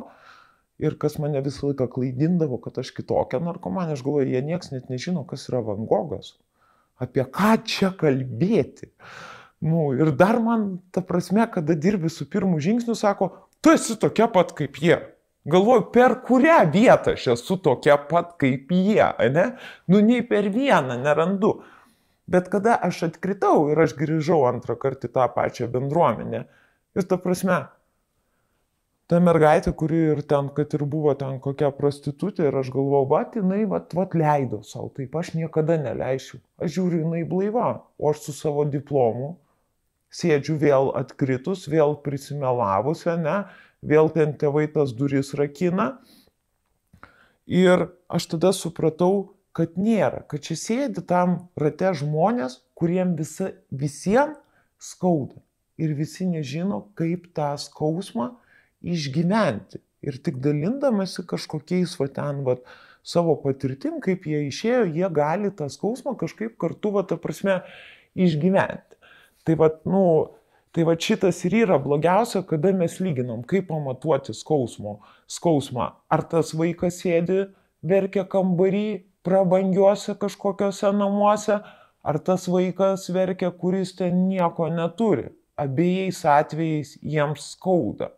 Ir 0.82 0.96
kas 0.98 1.20
mane 1.22 1.38
visą 1.44 1.68
laiką 1.68 1.86
klaidindavo, 1.92 2.58
kad 2.62 2.80
aš 2.82 2.90
kitokia 2.96 3.38
narkomanė, 3.44 3.94
aš 3.94 4.02
galvoju, 4.02 4.32
jie 4.32 4.40
nieks 4.42 4.72
net 4.72 4.88
nežino, 4.90 5.22
kas 5.28 5.46
yra 5.50 5.60
Van 5.62 5.84
Gogas. 5.86 6.32
Apie 6.98 7.22
ką 7.30 7.52
čia 7.68 7.92
kalbėti. 7.98 8.90
Nu, 9.62 9.92
ir 9.94 10.10
dar 10.18 10.40
man, 10.42 10.80
ta 10.90 11.02
prasme, 11.06 11.46
kada 11.52 11.76
dirbi 11.78 12.10
su 12.10 12.26
pirmu 12.30 12.58
žingsniu, 12.62 12.96
sako, 12.98 13.30
tu 13.62 13.70
esi 13.74 13.94
tokia 14.00 14.26
pat 14.32 14.50
kaip 14.58 14.80
jie. 14.82 14.98
Galvoju, 15.44 15.90
per 15.92 16.16
kurią 16.24 16.58
vietą 16.72 17.12
aš 17.18 17.26
esu 17.34 17.58
tokia 17.60 17.98
pat 18.08 18.32
kaip 18.40 18.70
jie, 18.72 19.04
ne? 19.34 19.50
Nu, 19.92 20.00
nei 20.00 20.22
per 20.24 20.48
vieną 20.52 20.96
nerandu. 21.02 21.58
Bet 22.24 22.48
kada 22.52 22.78
aš 22.88 23.02
atkritau 23.10 23.66
ir 23.72 23.82
aš 23.84 23.92
grįžau 23.98 24.46
antrą 24.48 24.78
kartą 24.80 25.10
į 25.10 25.12
tą 25.18 25.26
pačią 25.34 25.68
bendruomenę, 25.74 26.40
ir 26.96 27.08
ta 27.10 27.18
prasme, 27.20 27.58
ta 29.12 29.20
mergaitė, 29.20 29.74
kuri 29.76 30.00
ir 30.14 30.22
ten, 30.30 30.48
kad 30.56 30.72
ir 30.78 30.86
buvo 30.88 31.12
ten 31.20 31.36
kokia 31.44 31.68
prostitutė, 31.76 32.48
ir 32.48 32.56
aš 32.62 32.72
galvojau, 32.72 33.10
va, 33.12 33.22
jinai, 33.36 33.60
va, 33.68 33.82
va, 34.00 34.08
leido 34.16 34.62
savo, 34.64 34.88
taip 34.96 35.12
aš 35.20 35.34
niekada 35.36 35.76
neleisiu. 35.82 36.40
Aš 36.56 36.78
žiūriu, 36.78 37.02
jinai 37.04 37.24
blaiva, 37.28 37.68
o 38.00 38.14
aš 38.14 38.24
su 38.30 38.38
savo 38.40 38.64
diplomu 38.64 39.34
sėdžiu 40.14 40.56
vėl 40.62 40.92
atkritus, 40.96 41.66
vėl 41.70 41.96
prisimelavusi, 42.04 43.10
ne, 43.20 43.42
vėl 43.84 44.10
ten 44.14 44.34
tėvai 44.40 44.66
tas 44.72 44.94
duris 44.96 45.34
rakina. 45.38 45.98
Ir 47.44 47.90
aš 48.08 48.30
tada 48.32 48.54
supratau, 48.56 49.34
kad 49.54 49.76
nėra, 49.78 50.24
kad 50.26 50.42
čia 50.42 50.56
sėdi 50.58 51.04
tam 51.06 51.36
rate 51.60 51.92
žmonės, 52.00 52.62
kuriem 52.74 53.14
visa, 53.18 53.52
visiems 53.70 54.40
skauda. 54.82 55.38
Ir 55.78 55.94
visi 55.98 56.26
nežino, 56.26 56.84
kaip 56.98 57.28
tą 57.34 57.52
skausmą 57.58 58.32
išgyventi. 58.84 59.80
Ir 60.04 60.18
tik 60.22 60.38
dalindamasi 60.44 61.24
kažkokiais 61.26 61.96
va 61.98 62.08
ten, 62.12 62.42
va, 62.46 62.58
savo 63.04 63.34
patirtim, 63.40 63.98
kaip 64.04 64.26
jie 64.28 64.44
išėjo, 64.48 64.84
jie 64.92 65.08
gali 65.12 65.50
tą 65.56 65.68
skausmą 65.72 66.14
kažkaip 66.20 66.56
kartu, 66.60 66.92
va, 66.94 67.04
ta 67.08 67.18
prasme, 67.20 67.60
išgyventi. 68.14 69.00
Tai 69.44 69.56
va, 69.60 69.70
nu, 69.88 70.04
tai 70.74 70.82
va 70.88 70.96
šitas 70.98 71.44
ir 71.46 71.54
yra 71.62 71.78
blogiausia, 71.78 72.42
kada 72.48 72.72
mes 72.74 72.98
lyginam, 72.98 73.44
kaip 73.46 73.68
pamatuoti 73.70 74.34
skausmo, 74.34 74.98
skausmą. 75.30 75.92
Ar 76.10 76.24
tas 76.30 76.50
vaikas 76.58 76.98
sėdi, 77.04 77.44
verkia 77.86 78.24
kambarį, 78.26 78.88
prabangiuose 79.24 80.16
kažkokiuose 80.18 80.90
namuose, 80.98 81.60
ar 82.04 82.18
tas 82.26 82.48
vaikas 82.50 83.06
verkia, 83.14 83.52
kuris 83.54 83.94
ten 83.96 84.26
nieko 84.28 84.68
neturi. 84.72 85.30
Abiejais 85.54 86.24
atvejais 86.26 86.96
jiems 86.98 87.52
skauda. 87.54 88.10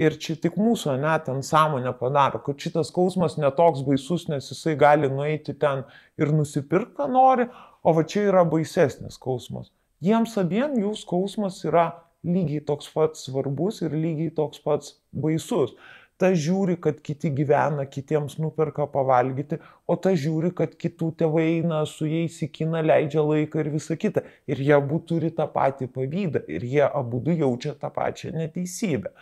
Ir 0.00 0.16
čia 0.18 0.34
tik 0.40 0.56
mūsų, 0.58 0.96
ne, 0.98 1.12
ten 1.22 1.44
sąmonė 1.46 1.92
padaro, 2.00 2.40
kad 2.42 2.58
šitas 2.58 2.88
skausmas 2.90 3.36
netoks 3.38 3.84
baisus, 3.86 4.24
nes 4.32 4.48
jisai 4.50 4.74
gali 4.80 5.12
nueiti 5.12 5.54
ten 5.54 5.84
ir 6.18 6.32
nusipirkti, 6.34 6.96
ką 6.96 7.06
nori, 7.12 7.46
o 7.84 7.92
va 7.94 8.02
čia 8.08 8.24
yra 8.32 8.42
baisesnis 8.48 9.20
skausmas. 9.20 9.68
Jiems 10.04 10.36
abiem 10.40 10.78
jų 10.80 10.94
skausmas 11.00 11.62
yra 11.64 11.88
lygiai 12.24 12.62
toks 12.68 12.88
pats 12.92 13.26
svarbus 13.28 13.82
ir 13.84 13.94
lygiai 13.96 14.32
toks 14.36 14.60
pats 14.64 14.96
baisus 15.12 15.76
ta 16.20 16.30
žiūri, 16.38 16.76
kad 16.82 17.00
kiti 17.04 17.30
gyvena, 17.34 17.86
kitiems 17.90 18.36
nuperka 18.42 18.86
pavalgyti, 18.90 19.58
o 19.90 19.96
ta 20.00 20.14
žiūri, 20.18 20.52
kad 20.56 20.76
kitų 20.80 21.10
tėvai 21.20 21.46
eina 21.56 21.82
su 21.90 22.06
jais 22.08 22.38
į 22.46 22.50
kiną, 22.58 22.82
leidžia 22.86 23.24
laiką 23.26 23.64
ir 23.64 23.72
visa 23.74 23.98
kita. 24.00 24.24
Ir 24.50 24.62
jie 24.62 24.74
abu 24.76 25.00
turi 25.08 25.32
tą 25.34 25.48
patį 25.54 25.90
pavydą 25.94 26.44
ir 26.48 26.66
jie 26.70 26.84
abu 26.86 27.22
jaučia 27.30 27.74
tą 27.80 27.90
pačią 27.94 28.34
neteisybę. 28.36 29.14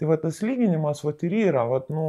Tai 0.00 0.10
va 0.10 0.16
tas 0.20 0.40
lyginimas 0.42 1.04
va 1.04 1.14
ir 1.28 1.36
yra, 1.46 1.66
va, 1.70 1.82
nu, 1.92 2.06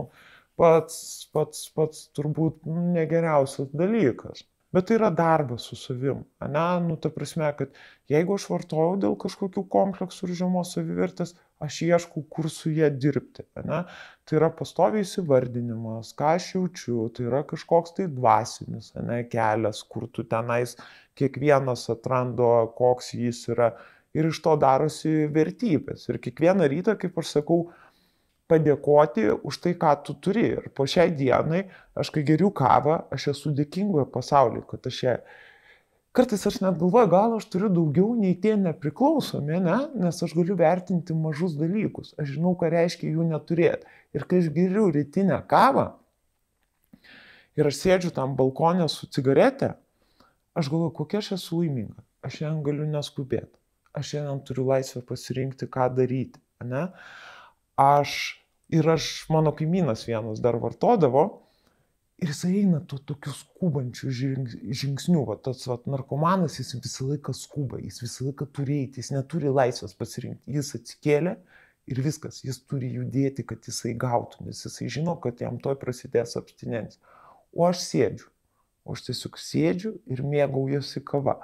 pats, 0.57 0.95
pats, 1.33 1.67
pats 1.75 2.07
turbūt 2.17 2.65
nu, 2.65 2.87
negeriausias 2.95 3.69
dalykas. 3.75 4.45
Bet 4.71 4.87
tai 4.87 4.95
yra 4.95 5.09
darbas 5.11 5.65
su 5.67 5.75
savim. 5.75 6.21
Ne, 6.47 6.65
nu, 6.85 6.95
ta 7.03 7.09
prasme, 7.11 7.49
kad 7.59 7.73
jeigu 8.11 8.37
aš 8.37 8.45
vartoju 8.53 8.99
dėl 9.03 9.17
kažkokių 9.19 9.65
kompleksų 9.73 10.29
ir 10.29 10.37
žemos 10.39 10.71
savivertės, 10.77 11.33
aš 11.61 11.81
ieškau, 11.89 12.23
kur 12.31 12.47
su 12.49 12.71
jie 12.71 12.87
dirbti. 12.95 13.43
Ne? 13.67 13.81
Tai 14.25 14.39
yra 14.39 14.49
pastoviai 14.55 15.03
įsivardinimas, 15.03 16.13
ką 16.17 16.35
aš 16.37 16.47
jaučiu, 16.55 17.03
tai 17.15 17.27
yra 17.27 17.43
kažkoks 17.51 17.97
tai 17.99 18.07
dvasinis 18.11 18.93
ne, 18.95 19.21
kelias, 19.31 19.83
kur 19.91 20.07
tu 20.07 20.23
tenais 20.23 20.77
kiekvienas 21.19 21.89
atrando, 21.91 22.51
koks 22.79 23.11
jis 23.19 23.43
yra 23.51 23.73
ir 24.15 24.31
iš 24.31 24.39
to 24.45 24.55
darosi 24.59 25.27
vertybės. 25.35 26.07
Ir 26.07 26.23
kiekvieną 26.23 26.71
rytą, 26.71 26.95
kaip 26.99 27.19
aš 27.19 27.35
sakau, 27.37 27.65
padėkoti 28.51 29.29
už 29.47 29.61
tai, 29.63 29.73
ką 29.79 29.93
tu 30.05 30.17
turi. 30.19 30.49
Ir 30.57 30.67
po 30.75 30.87
šiai 30.89 31.13
dienai, 31.15 31.63
aš 31.95 32.11
kai 32.15 32.25
geriu 32.27 32.51
kavą, 32.55 33.05
aš 33.15 33.31
esu 33.33 33.53
dėkingoje 33.55 34.09
pasaulyje, 34.11 34.67
kad 34.73 34.91
aš 34.91 34.99
ją... 35.05 35.15
Kartais 36.11 36.41
aš 36.43 36.57
net 36.59 36.75
galvoju, 36.75 37.07
gal 37.07 37.37
aš 37.37 37.45
turiu 37.47 37.69
daugiau 37.71 38.09
nei 38.19 38.33
tie 38.43 38.57
nepriklausomi, 38.59 39.61
ne? 39.63 39.77
nes 40.03 40.17
aš 40.25 40.33
galiu 40.35 40.57
vertinti 40.59 41.15
mažus 41.15 41.55
dalykus. 41.55 42.11
Aš 42.19 42.33
žinau, 42.35 42.51
ką 42.59 42.67
reiškia 42.73 43.13
jų 43.13 43.29
neturėti. 43.29 43.87
Ir 44.11 44.27
kai 44.27 44.41
aš 44.43 44.49
geriu 44.51 44.89
rytinę 44.91 45.39
kavą 45.47 45.93
ir 47.55 47.69
aš 47.69 47.79
sėdžiu 47.79 48.11
tam 48.15 48.35
balkonė 48.35 48.89
su 48.91 49.07
cigarete, 49.07 49.73
aš 50.57 50.71
galvoju, 50.71 50.95
kokia 50.99 51.21
aš 51.23 51.33
esu 51.37 51.61
laiminga. 51.61 52.03
Aš 52.21 52.41
šiandien 52.41 52.63
galiu 52.65 52.87
neskubėti. 52.91 53.55
Aš 53.97 54.13
šiandien 54.13 54.43
turiu 54.47 54.67
laisvę 54.67 55.01
pasirinkti, 55.07 55.67
ką 55.71 55.87
daryti. 55.95 56.39
Ne? 56.67 56.89
Aš 57.79 58.40
Ir 58.71 58.87
aš, 58.87 59.25
mano 59.29 59.51
kaimynas 59.51 60.05
vienas 60.07 60.39
dar 60.39 60.55
vartodavo, 60.55 61.25
ir 62.21 62.29
jis 62.29 62.43
eina 62.47 62.79
to 62.87 62.99
tokiu 63.09 63.33
skubančiu 63.33 64.11
žingsniu, 64.13 65.23
va, 65.27 65.35
tas 65.47 65.63
va, 65.67 65.79
narkomanas, 65.89 66.59
jis 66.59 66.75
visą 66.77 67.07
laiką 67.09 67.33
skuba, 67.35 67.81
jis 67.81 67.97
visą 68.03 68.27
laiką 68.29 68.45
turi 68.55 68.77
eiti, 68.83 69.01
jis 69.01 69.09
neturi 69.15 69.49
laisvės 69.51 69.97
pasirinkti. 69.97 70.53
Jis 70.55 70.69
atsikėlė 70.77 71.33
ir 71.91 72.01
viskas, 72.05 72.43
jis 72.45 72.61
turi 72.69 72.93
judėti, 72.93 73.43
kad 73.49 73.65
jisai 73.67 73.95
gautų, 74.03 74.45
nes 74.45 74.61
jisai 74.67 74.87
žino, 74.93 75.17
kad 75.23 75.41
jam 75.41 75.57
toj 75.63 75.75
prasidės 75.81 76.37
abstinencija. 76.39 77.01
O 77.57 77.65
aš 77.67 77.81
sėdžiu, 77.87 78.29
o 78.85 78.95
aš 78.95 79.03
tiesiog 79.09 79.41
sėdžiu 79.41 79.91
ir 80.13 80.21
mėgaujasi 80.23 81.03
kava. 81.09 81.41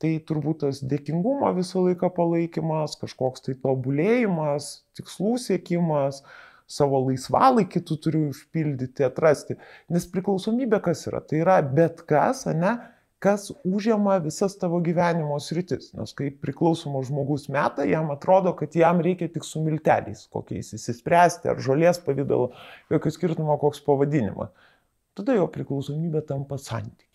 Tai 0.00 0.12
turbūt 0.28 0.62
tas 0.62 0.78
dėkingumo 0.84 1.50
visą 1.56 1.82
laiką 1.88 2.12
palaikymas, 2.16 2.94
kažkoks 3.00 3.42
tai 3.48 3.56
tobulėjimas, 3.64 4.70
tikslų 4.96 5.34
siekimas, 5.42 6.22
uh, 6.22 6.46
savo 6.70 7.00
laisvalaikį 7.08 7.82
tu 7.86 7.98
turi 8.04 8.22
užpildyti, 8.30 9.04
atrasti. 9.06 9.58
Nes 9.90 10.06
priklausomybė 10.12 10.80
kas 10.84 11.06
yra? 11.10 11.22
Tai 11.24 11.42
yra 11.42 11.58
bet 11.66 12.04
kas, 12.08 12.44
ne, 12.54 12.76
kas 13.20 13.50
užima 13.68 14.16
visas 14.24 14.56
tavo 14.58 14.80
gyvenimo 14.84 15.36
sritis. 15.42 15.90
Nes 15.98 16.14
kai 16.16 16.30
priklausomo 16.30 17.02
žmogus 17.04 17.48
meta, 17.52 17.84
jam 17.88 18.08
atrodo, 18.14 18.54
kad 18.56 18.76
jam 18.76 19.02
reikia 19.04 19.28
tik 19.34 19.44
su 19.44 19.60
milteliais 19.64 20.24
kokiais 20.32 20.72
įsispręsti, 20.78 21.50
ar 21.52 21.60
žolės 21.60 22.00
pavydalu, 22.06 22.48
jokio 22.94 23.12
skirtumo 23.16 23.58
koks 23.60 23.82
pavadinimas. 23.84 24.54
Tada 25.18 25.34
jo 25.36 25.50
priklausomybė 25.52 26.22
tampa 26.28 26.56
santykiai. 26.60 27.08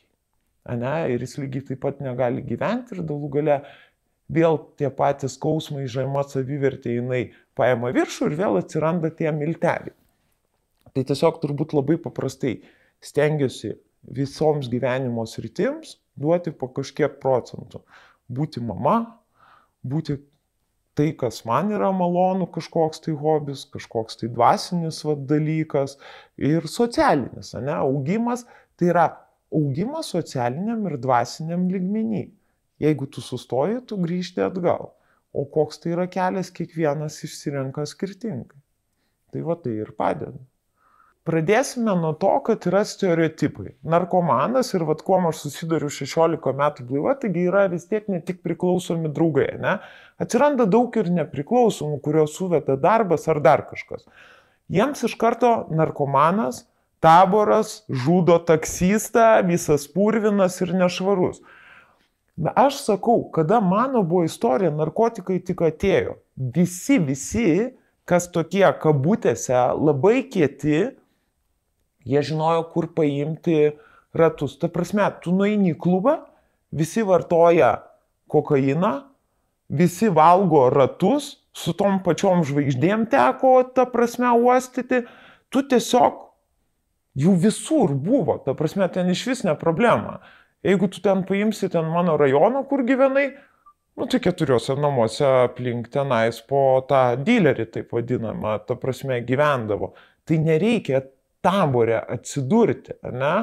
Ne, 0.82 0.94
ir 1.14 1.22
jis 1.22 1.38
lygiai 1.38 1.66
taip 1.72 1.82
pat 1.84 2.00
negali 2.02 2.42
gyventi 2.46 2.96
ir 2.96 3.04
galų 3.06 3.30
gale 3.38 3.60
vėl 4.34 4.58
tie 4.78 4.90
patys 4.90 5.38
skausmai, 5.38 5.86
žema 5.90 6.24
savivertė, 6.26 6.96
jinai 7.00 7.28
paima 7.58 7.92
viršų 7.96 8.30
ir 8.30 8.38
vėl 8.42 8.60
atsiranda 8.62 9.12
tie 9.16 9.32
milteliai. 9.36 9.96
Tai 10.96 11.04
tiesiog 11.04 11.42
turbūt 11.44 11.76
labai 11.76 11.98
paprastai 12.00 12.60
stengiuosi 13.04 13.74
visoms 14.16 14.70
gyvenimo 14.72 15.26
sritims 15.28 15.98
duoti 16.16 16.54
po 16.56 16.70
kažkiek 16.72 17.18
procentų. 17.20 17.82
Būti 18.32 18.62
mama, 18.64 18.96
būti 19.84 20.18
tai, 20.96 21.12
kas 21.20 21.42
man 21.46 21.74
yra 21.76 21.92
malonu, 21.92 22.48
kažkoks 22.48 23.04
tai 23.04 23.16
hobis, 23.20 23.66
kažkoks 23.74 24.22
tai 24.22 24.32
dvasinis 24.32 25.02
va, 25.06 25.18
dalykas 25.32 25.98
ir 26.40 26.68
socialinis, 26.72 27.52
ne, 27.60 27.76
augimas, 27.76 28.46
tai 28.80 28.94
yra 28.94 29.10
augimas 29.54 30.14
socialiniam 30.16 30.88
ir 30.90 30.98
dvasiniam 31.04 31.68
lygmenį. 31.72 32.30
Jeigu 32.84 33.08
tu 33.12 33.24
sustoji, 33.24 33.82
tu 33.88 34.00
grįžti 34.00 34.44
atgal. 34.44 34.94
O 35.36 35.44
koks 35.52 35.82
tai 35.84 35.92
yra 35.96 36.08
kelias, 36.12 36.52
kiekvienas 36.56 37.20
išsirenka 37.28 37.84
skirtingai. 37.92 38.62
Tai 39.34 39.42
va 39.44 39.58
tai 39.60 39.74
ir 39.84 39.92
padeda. 40.00 40.40
Pradėsime 41.26 41.96
nuo 41.98 42.12
to, 42.22 42.30
kad 42.46 42.68
yra 42.70 42.84
stereotipai. 42.86 43.72
Narkomanas 43.90 44.70
ir 44.78 44.84
vad 44.86 45.00
kuo 45.08 45.18
aš 45.32 45.40
susiduriu 45.48 45.90
16 45.90 46.54
metų 46.60 46.86
blaiva, 46.86 47.16
taigi 47.18 47.48
yra 47.50 47.64
vis 47.72 47.88
tiek 47.90 48.06
ne 48.14 48.20
tik 48.22 48.44
priklausomi 48.46 49.10
draugai, 49.10 49.50
ne? 49.58 49.80
Atsiranda 50.22 50.68
daug 50.70 50.94
ir 51.02 51.10
nepriklausomų, 51.16 51.98
kurios 52.06 52.38
suveda 52.38 52.78
darbas 52.78 53.26
ar 53.34 53.42
dar 53.42 53.66
kažkas. 53.72 54.06
Jiems 54.70 55.02
iš 55.10 55.18
karto 55.18 55.56
narkomanas, 55.74 56.68
taboras, 57.02 57.80
žudo 57.90 58.38
taksistą, 58.46 59.42
visas 59.50 59.90
purvinas 59.90 60.62
ir 60.62 60.76
nešvarus. 60.78 61.42
Na, 62.36 62.52
aš 62.68 62.82
sakau, 62.84 63.30
kada 63.32 63.62
mano 63.64 64.04
buvo 64.04 64.26
istorija, 64.28 64.74
narkotikai 64.76 65.40
tik 65.46 65.64
atėjo. 65.64 66.18
Visi, 66.36 67.00
visi, 67.00 67.50
kas 68.04 68.28
tokie 68.34 68.68
kabutėse 68.82 69.56
labai 69.80 70.26
kieti, 70.28 70.90
Jie 72.06 72.22
žinojo, 72.22 72.68
kur 72.70 72.88
paimti 72.94 73.74
ratus. 74.14 74.60
Ta 74.62 74.70
prasme, 74.70 75.08
tu 75.24 75.34
nueini 75.34 75.74
į 75.74 75.80
klubą, 75.82 76.20
visi 76.70 77.02
vartoja 77.06 77.80
kokainą, 78.32 78.94
visi 79.74 80.12
valgo 80.14 80.68
ratus, 80.74 81.34
su 81.56 81.74
tom 81.74 82.02
pačiom 82.06 82.46
žvaigždėm 82.46 83.08
teko, 83.10 83.58
ta 83.74 83.88
prasme, 83.90 84.30
uostyti. 84.38 85.06
Tu 85.50 85.64
tiesiog 85.72 86.22
jų 87.18 87.34
visur 87.42 87.96
buvo, 87.98 88.38
ta 88.46 88.54
prasme, 88.58 88.86
ten 88.92 89.10
iš 89.10 89.26
vis 89.32 89.44
ne 89.48 89.56
problema. 89.58 90.20
Jeigu 90.66 90.88
tu 90.90 91.02
ten 91.02 91.22
paimsi 91.24 91.70
ten 91.70 91.86
mano 91.94 92.18
rajoną, 92.18 92.64
kur 92.66 92.82
gyvenai, 92.88 93.28
nu 93.98 94.08
tai 94.10 94.20
keturiuose 94.20 94.74
namuose 94.82 95.26
aplink 95.46 95.92
tenais 95.94 96.40
po 96.50 96.82
tą 96.90 97.04
dilerį, 97.22 97.68
taip 97.76 97.94
vadinamą, 97.94 98.58
ta 98.66 98.78
prasme, 98.80 99.20
gyvendavo. 99.28 99.94
Tai 100.26 100.40
nereikia 100.42 101.04
tabore 101.46 102.00
atsidurti, 102.02 102.98
ne? 103.14 103.36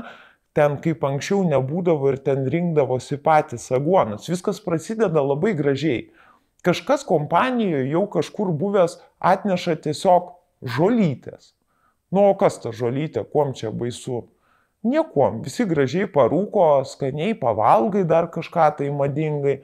Ten 0.53 0.77
kaip 0.85 1.05
anksčiau 1.07 1.47
nebūdavo 1.49 2.11
ir 2.11 2.19
ten 2.27 2.43
rinkdavosi 2.51 3.17
patys 3.25 3.71
aguonas. 3.73 4.27
Viskas 4.29 4.59
prasideda 4.61 5.23
labai 5.23 5.55
gražiai. 5.57 6.11
Kažkas 6.67 7.07
kompanijoje 7.09 7.87
jau 7.95 8.03
kažkur 8.11 8.51
buvęs 8.59 8.99
atneša 9.33 9.79
tiesiog 9.87 10.35
žolytės. 10.75 11.55
Nu, 12.13 12.27
o 12.29 12.35
kas 12.37 12.59
ta 12.61 12.75
žolytė, 12.77 13.25
kuom 13.31 13.55
čia 13.57 13.71
baisu? 13.73 14.27
Niekuom, 14.83 15.43
visi 15.45 15.65
gražiai 15.69 16.09
parūko, 16.11 16.83
skaniai 16.89 17.37
pavalgai 17.39 18.03
dar 18.09 18.27
kažką 18.35 18.73
tai 18.81 18.91
madingai, 18.91 19.61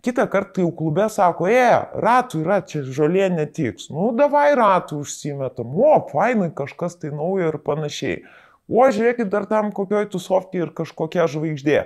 Kita 0.00 0.24
kartą 0.32 0.62
jau 0.62 0.70
klube 0.72 1.04
sako, 1.12 1.44
e, 1.52 1.64
ratų 2.00 2.40
yra, 2.40 2.62
čia 2.64 2.80
žolė 2.88 3.26
netiks. 3.34 3.90
Nu, 3.92 4.08
davai 4.16 4.54
ratų 4.56 5.02
užsimetam. 5.04 5.74
O, 5.76 5.90
fainai, 6.08 6.48
kažkas 6.56 6.96
tai 7.02 7.10
naujo 7.12 7.50
ir 7.50 7.58
panašiai. 7.60 8.22
O, 8.70 8.86
žiūrėkit, 8.88 9.28
dar 9.28 9.44
tam 9.50 9.68
kokioj 9.76 10.08
tusovkiai 10.14 10.64
ir 10.64 10.72
kažkokia 10.78 11.28
žvaigždė. 11.28 11.82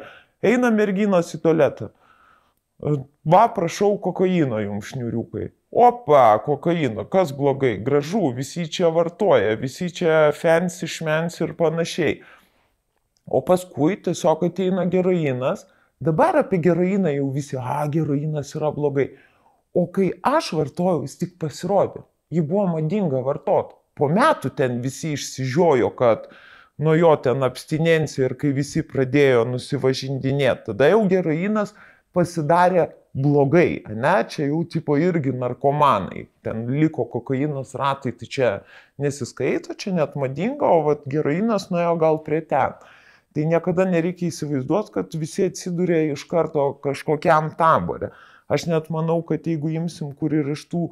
Eina 0.46 0.70
merginos 0.70 1.34
į 1.34 1.42
tualetą. 1.42 1.90
Va, 2.78 3.42
prašau, 3.56 3.96
kokaino 4.04 4.62
jums 4.62 4.92
šniuriukai. 4.92 5.50
Opa, 5.74 6.38
kokaino, 6.44 7.02
kas 7.10 7.34
blogai, 7.34 7.74
gražu, 7.82 8.28
visi 8.36 8.68
čia 8.70 8.92
vartoja, 8.94 9.56
visi 9.58 9.90
čia 9.90 10.28
fancy, 10.38 10.86
šmens 10.86 11.40
ir 11.42 11.56
panašiai. 11.58 12.20
O 13.26 13.40
paskui 13.46 13.96
tiesiog 14.04 14.44
ateina 14.48 14.84
geroinas 14.90 15.64
Dabar 16.04 16.36
apie 16.36 16.58
geroiną 16.58 17.08
jau 17.14 17.30
visi, 17.32 17.56
a, 17.56 17.86
geroinas 17.88 18.50
yra 18.58 18.70
blogai. 18.74 19.06
O 19.72 19.86
kai 19.94 20.10
aš 20.30 20.50
vartojau, 20.58 21.04
jis 21.06 21.14
tik 21.20 21.36
pasirodė. 21.40 22.02
Ji 22.34 22.42
buvo 22.44 22.66
madinga 22.74 23.22
vartoti. 23.24 23.76
Po 23.96 24.10
metų 24.10 24.50
ten 24.58 24.80
visi 24.82 25.14
išsižiojo, 25.14 25.88
kad 25.96 26.26
nuo 26.82 26.96
jo 26.98 27.14
ten 27.24 27.46
abstinencija 27.46 28.28
ir 28.28 28.34
kai 28.40 28.50
visi 28.56 28.82
pradėjo 28.84 29.44
nusivažindinėti, 29.52 30.66
tada 30.66 30.90
jau 30.90 31.04
geroinas 31.08 31.72
pasidarė 32.14 32.88
blogai, 33.14 33.84
ne, 33.86 34.16
čia 34.28 34.48
jau 34.48 34.64
tipo 34.74 34.96
irgi 34.98 35.30
narkomanai, 35.38 36.24
ten 36.42 36.66
liko 36.74 37.06
kokainos 37.12 37.76
ratai, 37.78 38.12
tai 38.18 38.28
čia 38.36 38.50
nesiskaito, 38.98 39.78
čia 39.78 39.94
net 39.94 40.18
madinga, 40.18 40.66
o 40.66 40.82
vat 40.90 41.06
geroinas 41.10 41.70
nuėjo 41.70 41.94
gal 42.02 42.20
prie 42.26 42.42
ten 42.50 42.74
tai 43.34 43.48
niekada 43.50 43.86
nereikia 43.88 44.30
įsivaizduoti, 44.30 44.94
kad 44.94 45.16
visi 45.18 45.48
atsiduria 45.48 46.12
iš 46.12 46.24
karto 46.30 46.68
kažkokiam 46.84 47.50
taborė. 47.58 48.12
Aš 48.46 48.68
net 48.70 48.90
manau, 48.94 49.18
kad 49.26 49.46
jeigu 49.48 49.72
imsim 49.74 50.12
kur 50.14 50.34
ir 50.36 50.52
iš 50.54 50.66
tų 50.70 50.86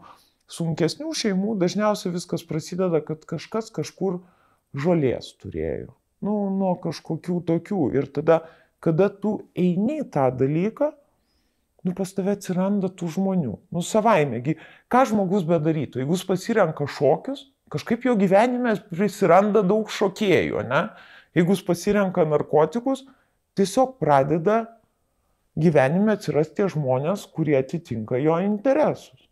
sunkesnių 0.52 1.12
šeimų, 1.16 1.56
dažniausiai 1.60 2.14
viskas 2.14 2.44
prasideda, 2.48 3.02
kad 3.04 3.22
kažkas 3.28 3.70
kažkur 3.74 4.20
žolės 4.74 5.34
turėjo. 5.40 5.92
Nu, 6.22 6.48
nuo 6.54 6.74
kažkokių 6.80 7.38
tokių. 7.48 7.84
Ir 7.98 8.08
tada, 8.14 8.42
kada 8.82 9.08
tu 9.10 9.38
eini 9.58 10.02
tą 10.02 10.28
dalyką, 10.34 10.92
nu, 11.86 11.94
pas 11.98 12.12
tave 12.14 12.36
atsiranda 12.36 12.90
tų 12.90 13.10
žmonių. 13.16 13.56
Nu, 13.74 13.82
savaimegi, 13.86 14.56
ką 14.92 15.06
žmogus 15.10 15.46
bedarytų, 15.48 16.02
jeigu 16.02 16.18
jis 16.18 16.26
pasirenka 16.28 16.86
šokius, 16.90 17.48
kažkaip 17.72 18.06
jo 18.06 18.14
gyvenime 18.18 18.76
prisiranda 18.92 19.64
daug 19.66 19.90
šokėjų, 19.90 20.62
ne? 20.68 20.84
Jeigu 21.36 21.56
jis 21.56 21.64
pasirenka 21.64 22.24
narkotikus, 22.28 23.06
tiesiog 23.56 23.96
pradeda 24.00 24.62
gyvenime 25.58 26.16
atsirasti 26.16 26.68
žmonės, 26.72 27.26
kurie 27.32 27.56
atitinka 27.58 28.20
jo 28.20 28.38
interesus. 28.44 29.28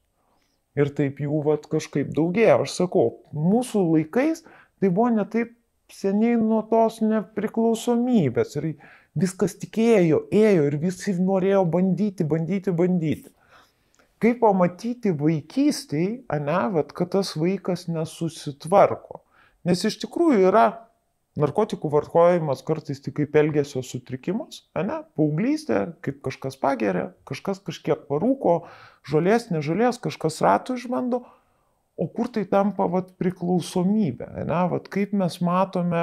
Ir 0.79 0.93
taip 0.97 1.19
jų 1.21 1.43
vat, 1.45 1.67
kažkaip 1.69 2.13
daugėja. 2.17 2.61
Aš 2.63 2.77
sakau, 2.83 3.21
mūsų 3.35 3.83
laikais 3.95 4.45
tai 4.81 4.89
buvo 4.89 5.11
ne 5.13 5.27
taip 5.29 5.57
seniai 5.93 6.39
nuo 6.39 6.63
tos 6.71 7.01
nepriklausomybės. 7.03 8.57
Ir 8.61 8.71
viskas 9.19 9.57
tikėjo, 9.61 10.25
ėjo 10.31 10.69
ir 10.69 10.79
visi 10.81 11.17
norėjo 11.19 11.65
bandyti, 11.75 12.25
bandyti, 12.25 12.75
bandyti. 12.77 13.33
Kaip 14.21 14.43
pamatyti 14.43 15.15
vaikystėje, 15.17 16.23
ne, 16.45 16.61
vat, 16.75 16.93
kad 16.97 17.13
tas 17.17 17.33
vaikas 17.41 17.87
nesusitvarko. 17.89 19.23
Nes 19.65 19.83
iš 19.89 19.97
tikrųjų 20.05 20.51
yra 20.51 20.67
Narkotikų 21.39 21.87
vartojimas 21.93 22.65
kartais 22.67 22.99
tik 23.05 23.15
kaip 23.21 23.37
elgesio 23.39 23.85
sutrikimas, 23.87 24.65
ne? 24.75 24.97
Paauglystė, 25.15 25.93
kaip 26.03 26.19
kažkas 26.27 26.57
pageria, 26.59 27.13
kažkas 27.29 27.61
kažkiek 27.63 28.03
parūko, 28.09 28.65
žolės, 29.07 29.47
nežolės, 29.55 30.01
kažkas 30.03 30.41
ratų 30.43 30.81
išbando, 30.81 31.23
o 31.95 32.09
kur 32.11 32.33
tai 32.35 32.43
tampa 32.51 32.89
vat, 32.91 33.13
priklausomybė, 33.21 34.27
ne? 34.43 34.63
Vat, 34.73 34.91
kaip 34.91 35.15
mes 35.15 35.39
matome, 35.45 36.03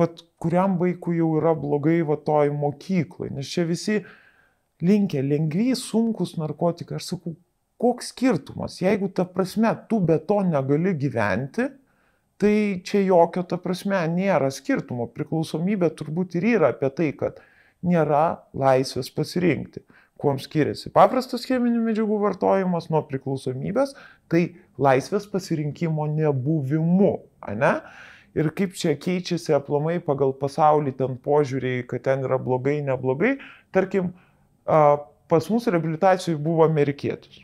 vat, 0.00 0.24
kuriam 0.40 0.78
vaikui 0.80 1.18
jau 1.20 1.34
yra 1.42 1.52
blogai 1.52 2.00
va 2.08 2.16
toj 2.16 2.54
mokyklai, 2.56 3.28
nes 3.36 3.52
čia 3.52 3.66
visi 3.68 4.00
linkia 4.80 5.20
lengvi, 5.26 5.74
sunkus 5.76 6.38
narkotikai. 6.40 6.96
Aš 6.96 7.12
sakau, 7.12 7.34
koks 7.78 8.14
skirtumas, 8.14 8.80
jeigu 8.80 9.10
ta 9.12 9.28
prasme 9.28 9.74
tu 9.90 10.00
be 10.00 10.16
to 10.24 10.40
negali 10.46 10.96
gyventi, 10.98 11.68
Tai 12.38 12.80
čia 12.86 13.00
jokio, 13.02 13.42
ta 13.50 13.58
prasme, 13.58 13.98
nėra 14.14 14.52
skirtumo. 14.54 15.08
Priklausomybė 15.10 15.90
turbūt 15.98 16.36
ir 16.38 16.44
yra 16.54 16.70
apie 16.70 16.90
tai, 16.94 17.08
kad 17.18 17.40
nėra 17.82 18.44
laisvės 18.54 19.10
pasirinkti. 19.14 19.82
Kuom 20.18 20.38
skiriasi 20.42 20.90
paprastas 20.94 21.44
cheminių 21.46 21.80
medžiagų 21.84 22.16
vartojimas 22.22 22.88
nuo 22.90 23.04
priklausomybės, 23.06 23.92
tai 24.30 24.44
laisvės 24.78 25.28
pasirinkimo 25.30 26.08
nebuvimu, 26.10 27.12
ne? 27.58 27.72
Ir 28.38 28.50
kaip 28.54 28.74
čia 28.78 28.94
keičiasi 28.98 29.54
aplamai 29.56 29.96
pagal 30.04 30.34
pasaulį 30.38 30.94
ten 30.98 31.14
požiūriai, 31.22 31.84
kad 31.90 32.04
ten 32.06 32.26
yra 32.26 32.38
blogai, 32.38 32.76
neblogai. 32.86 33.36
Tarkim, 33.74 34.12
pas 34.66 35.48
mus 35.50 35.66
reabilitacijai 35.70 36.38
buvo 36.38 36.66
amerikietis. 36.66 37.42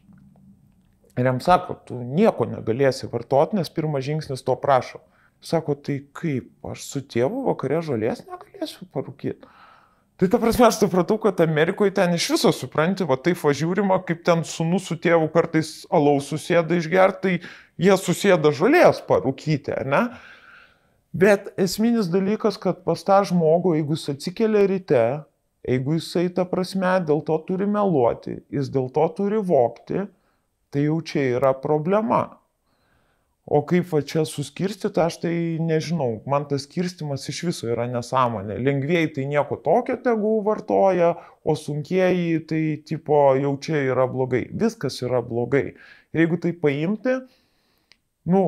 Ir 1.18 1.28
jam 1.28 1.40
sako, 1.42 1.76
tu 1.86 1.98
nieko 2.02 2.46
negalėsi 2.50 3.06
vartoti, 3.10 3.58
nes 3.58 3.70
pirmas 3.70 4.02
žingsnis 4.06 4.42
to 4.42 4.56
prašo. 4.58 4.98
Sako, 5.44 5.76
tai 5.76 6.00
kaip, 6.16 6.48
aš 6.66 6.86
su 6.88 7.02
tėvu 7.04 7.44
vakare 7.50 7.82
žolės 7.84 8.24
negalėsiu 8.26 8.88
parūkyti. 8.94 9.52
Tai 10.14 10.28
ta 10.30 10.38
prasme, 10.38 10.68
aš 10.68 10.78
supratau, 10.78 11.18
kad 11.18 11.40
Amerikoje 11.42 11.90
ten 11.94 12.14
iš 12.14 12.28
viso 12.36 12.50
supranti, 12.54 13.06
va 13.06 13.16
taip 13.18 13.40
važiūrima, 13.42 13.98
kaip 14.06 14.22
ten 14.26 14.44
sunu 14.46 14.78
su 14.78 14.94
tėvu 14.94 15.26
kartais 15.34 15.72
alaus 15.90 16.30
susėda 16.30 16.78
išgerti, 16.78 17.40
tai 17.42 17.82
jie 17.82 17.96
susėda 17.98 18.52
žolės 18.54 19.02
parūkyti, 19.08 19.74
ne? 19.90 20.04
Bet 21.14 21.50
esminis 21.58 22.06
dalykas, 22.10 22.58
kad 22.62 22.82
pas 22.86 23.02
tą 23.06 23.20
žmogų, 23.26 23.76
jeigu 23.78 23.98
jis 23.98 24.08
atsikelia 24.14 24.64
ryte, 24.70 25.02
jeigu 25.66 25.98
jisai 25.98 26.28
ta 26.34 26.46
prasme 26.46 26.94
dėl 27.06 27.22
to 27.26 27.36
turi 27.46 27.66
meluoti, 27.70 28.40
jis 28.54 28.70
dėl 28.74 28.88
to 28.94 29.06
turi 29.18 29.42
vokti, 29.42 30.06
tai 30.74 30.88
jau 30.88 30.98
čia 31.06 31.28
yra 31.38 31.54
problema. 31.54 32.24
O 33.44 33.60
kaip 33.68 33.90
va 33.92 34.00
čia 34.00 34.22
suskirstyti, 34.24 35.00
aš 35.04 35.18
tai 35.20 35.34
nežinau. 35.60 36.22
Man 36.28 36.46
tas 36.48 36.64
skirstimas 36.64 37.26
iš 37.28 37.42
viso 37.50 37.68
yra 37.68 37.84
nesąmonė. 37.92 38.56
Lengvieji 38.56 39.10
tai 39.18 39.26
nieko 39.28 39.58
tokio 39.60 39.98
tegu 40.06 40.38
vartoja, 40.46 41.10
o 41.44 41.52
sunkieji 41.52 42.40
tai 42.48 42.62
tipo 42.88 43.20
jau 43.36 43.52
čia 43.60 43.82
yra 43.90 44.08
blogai. 44.08 44.46
Viskas 44.64 44.96
yra 45.04 45.20
blogai. 45.20 45.74
Ir 46.16 46.24
jeigu 46.24 46.40
tai 46.40 46.54
paimti, 46.56 47.18
nu, 48.32 48.44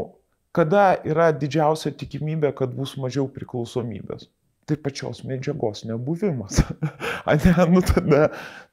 kada 0.57 0.87
yra 1.05 1.29
didžiausia 1.37 1.93
tikimybė, 1.93 2.55
kad 2.57 2.73
bus 2.73 2.97
mažiau 2.97 3.29
priklausomybės? 3.29 4.31
Tai 4.67 4.75
pačios 4.83 5.21
medžiagos 5.23 5.85
nebuvimas. 5.87 6.59
ne, 7.45 7.53
nu 7.71 7.83
tada 7.87 8.25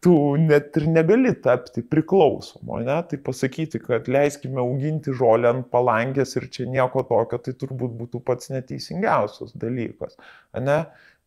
tu 0.02 0.14
net 0.42 0.74
ir 0.80 0.88
negali 0.90 1.36
tapti 1.38 1.84
priklausomo, 1.86 2.80
ne? 2.82 2.96
Tai 3.10 3.20
pasakyti, 3.28 3.82
kad 3.84 4.10
leiskime 4.10 4.58
auginti 4.64 5.14
žolę 5.14 5.52
ant 5.52 5.70
palangės 5.74 6.34
ir 6.40 6.50
čia 6.56 6.66
nieko 6.66 7.06
tokio, 7.06 7.38
tai 7.46 7.54
turbūt 7.62 7.94
būtų 8.00 8.24
pats 8.26 8.50
neteisingiausias 8.56 9.54
dalykas, 9.62 10.18
ne? 10.58 10.80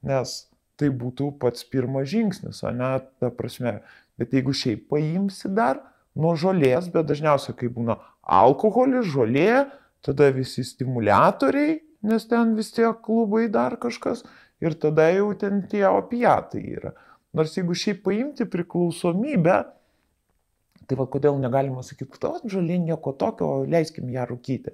Nes 0.06 0.34
tai 0.80 0.90
būtų 0.92 1.30
pats 1.40 1.64
pirmas 1.70 2.10
žingsnis, 2.10 2.62
ne, 2.76 2.90
ta 3.20 3.30
prasme. 3.34 3.78
Bet 4.18 4.34
jeigu 4.34 4.54
šiaip 4.56 4.86
paimsi 4.92 5.50
dar 5.52 5.80
nuo 6.16 6.34
žolės, 6.40 6.88
bet 6.92 7.08
dažniausiai 7.08 7.56
kai 7.56 7.68
būna 7.72 7.98
alkoholis, 8.22 9.08
žolė, 9.12 9.66
tada 10.04 10.30
visi 10.34 10.64
stimuliatoriai, 10.64 11.78
nes 12.06 12.26
ten 12.30 12.54
vis 12.56 12.70
tiek 12.74 12.98
klubai 13.04 13.46
dar 13.52 13.76
kažkas 13.82 14.24
ir 14.60 14.76
tada 14.80 15.08
jau 15.12 15.30
ten 15.38 15.62
tie 15.70 15.84
opiatai 15.88 16.62
yra. 16.76 16.92
Nors 17.36 17.56
jeigu 17.56 17.76
šiaip 17.76 18.02
paimti 18.06 18.46
priklausomybę, 18.48 19.56
tai 20.86 20.98
va 20.98 21.06
kodėl 21.10 21.38
negalima 21.42 21.82
sakyti, 21.84 22.16
kad 22.16 22.46
žalė 22.48 22.78
nieko 22.80 23.12
tokio, 23.18 23.64
leiskim 23.68 24.08
ją 24.12 24.24
rūkyti. 24.30 24.72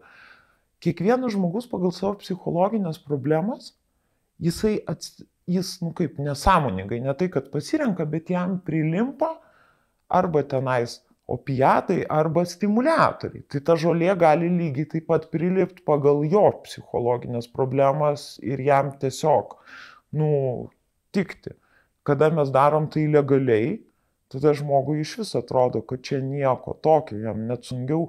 Kiekvienas 0.82 1.34
žmogus 1.34 1.68
pagal 1.70 1.94
savo 1.94 2.16
psichologinės 2.20 2.98
problemas, 3.02 3.72
jisai, 4.42 4.76
ats, 4.90 5.22
jis, 5.50 5.76
nu 5.82 5.92
kaip, 5.96 6.18
nesąmoningai, 6.22 7.00
ne 7.02 7.14
tai, 7.18 7.30
kad 7.32 7.48
pasirenka, 7.54 8.06
bet 8.06 8.30
jam 8.34 8.58
prilimpa 8.66 9.36
arba 10.12 10.42
tenais 10.46 11.00
opiatai 11.30 12.02
arba 12.10 12.44
stimuliatoriai. 12.48 13.44
Tai 13.50 13.62
ta 13.66 13.76
žolė 13.78 14.14
gali 14.18 14.50
lygiai 14.50 14.88
taip 14.96 15.08
pat 15.10 15.28
prilipti 15.32 15.84
pagal 15.86 16.24
jo 16.28 16.44
psichologinės 16.66 17.48
problemas 17.52 18.36
ir 18.42 18.60
jam 18.60 18.92
tiesiog, 19.02 19.56
nu, 20.18 20.30
tikti. 21.14 21.54
Kada 22.02 22.32
mes 22.34 22.50
darom 22.50 22.88
tai 22.90 23.06
legaliai, 23.06 23.76
tada 24.32 24.54
žmogui 24.58 25.00
iš 25.04 25.18
vis 25.20 25.32
atrodo, 25.38 25.84
kad 25.86 26.02
čia 26.02 26.18
nieko 26.24 26.74
tokio, 26.82 27.20
jam 27.22 27.46
net 27.46 27.68
sunkiau 27.68 28.08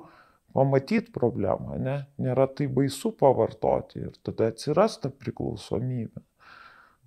pamatyti 0.54 1.14
problemą, 1.14 1.78
ne? 1.82 1.98
nėra 2.22 2.48
tai 2.58 2.68
baisu 2.72 3.14
pavartoti 3.18 4.06
ir 4.08 4.14
tada 4.26 4.50
atsiras 4.54 5.00
ta 5.02 5.12
priklausomybė. 5.14 6.24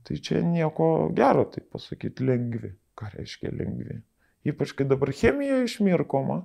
Tai 0.06 0.16
čia 0.22 0.42
nieko 0.46 1.08
gero, 1.18 1.48
tai 1.50 1.64
pasakyti, 1.66 2.26
lengvi. 2.26 2.70
Ką 2.96 3.10
reiškia 3.12 3.50
lengvi? 3.52 3.98
Ypač 4.46 4.72
kai 4.76 4.86
dabar 4.88 5.12
chemija 5.14 5.62
išmirkoma 5.64 6.44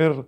ir 0.00 0.24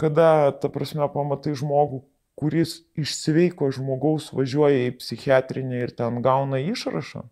kada, 0.00 0.52
ta 0.58 0.70
prasme, 0.72 1.06
pamatai 1.14 1.54
žmogų, 1.58 2.02
kuris 2.38 2.80
iš 2.98 3.14
sveiko 3.18 3.68
žmogaus 3.74 4.30
važiuoja 4.34 4.88
į 4.88 4.94
psichiatrinę 4.98 5.82
ir 5.84 5.92
ten 5.98 6.22
gauna 6.24 6.62
išrašą, 6.62 7.26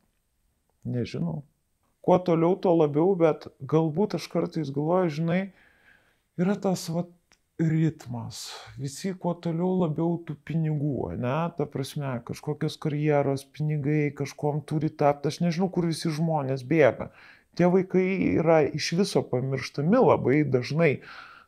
nežinau. 0.86 1.40
Kuo 2.04 2.16
toliau, 2.24 2.54
tuo 2.56 2.76
labiau, 2.76 3.14
bet 3.18 3.48
galbūt 3.60 4.16
aš 4.20 4.28
kartais 4.32 4.70
galvoju, 4.72 5.16
žinai, 5.20 5.40
yra 6.40 6.56
tas 6.56 6.86
vat, 6.92 7.10
ritmas. 7.60 8.54
Visi 8.80 9.12
kuo 9.20 9.34
toliau 9.36 9.74
labiau 9.82 10.14
tų 10.24 10.36
pinigų, 10.48 11.10
ne, 11.20 11.34
ta 11.56 11.66
prasme, 11.68 12.14
kažkokios 12.24 12.78
karjeros, 12.80 13.44
pinigai, 13.56 14.14
kažkom 14.16 14.62
turi 14.64 14.88
tapti, 14.88 15.28
aš 15.28 15.42
nežinau, 15.44 15.68
kur 15.74 15.90
visi 15.90 16.08
žmonės 16.08 16.64
bėga 16.64 17.10
tie 17.60 17.68
vaikai 17.68 18.06
yra 18.40 18.62
iš 18.64 18.94
viso 18.96 19.20
pamirštami 19.28 20.00
labai 20.00 20.40
dažnai, 20.48 20.94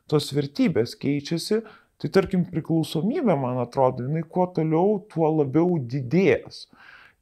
tos 0.05 0.29
vertybės 0.35 0.93
keičiasi, 1.01 1.63
tai 1.97 2.09
tarkim 2.13 2.43
priklausomybė, 2.45 3.33
man 3.39 3.57
atrodo, 3.63 4.05
jinai 4.05 4.21
kuo 4.29 4.45
toliau, 4.53 4.99
tuo 5.09 5.31
labiau 5.39 5.79
didės. 5.79 6.67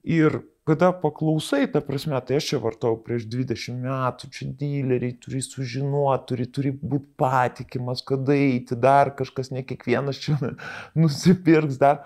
Ir 0.03 0.41
kada 0.67 0.89
paklausai, 0.97 1.69
ta 1.71 1.79
prasme, 1.85 2.19
tai 2.25 2.39
aš 2.41 2.49
čia 2.51 2.59
vartau 2.63 2.97
prieš 3.05 3.29
20 3.31 3.79
metų, 3.85 4.29
čia 4.35 4.49
dileriai 4.59 5.15
turi 5.23 5.39
sužinoti, 5.45 6.27
turi, 6.31 6.47
turi 6.57 6.73
būti 6.75 7.13
patikimas, 7.21 8.03
kada 8.03 8.35
eiti, 8.35 8.75
dar 8.75 9.13
kažkas, 9.17 9.53
ne 9.55 9.63
kiekvienas 9.67 10.19
čia 10.19 10.35
nusipirks 10.99 11.79
dar. 11.81 12.03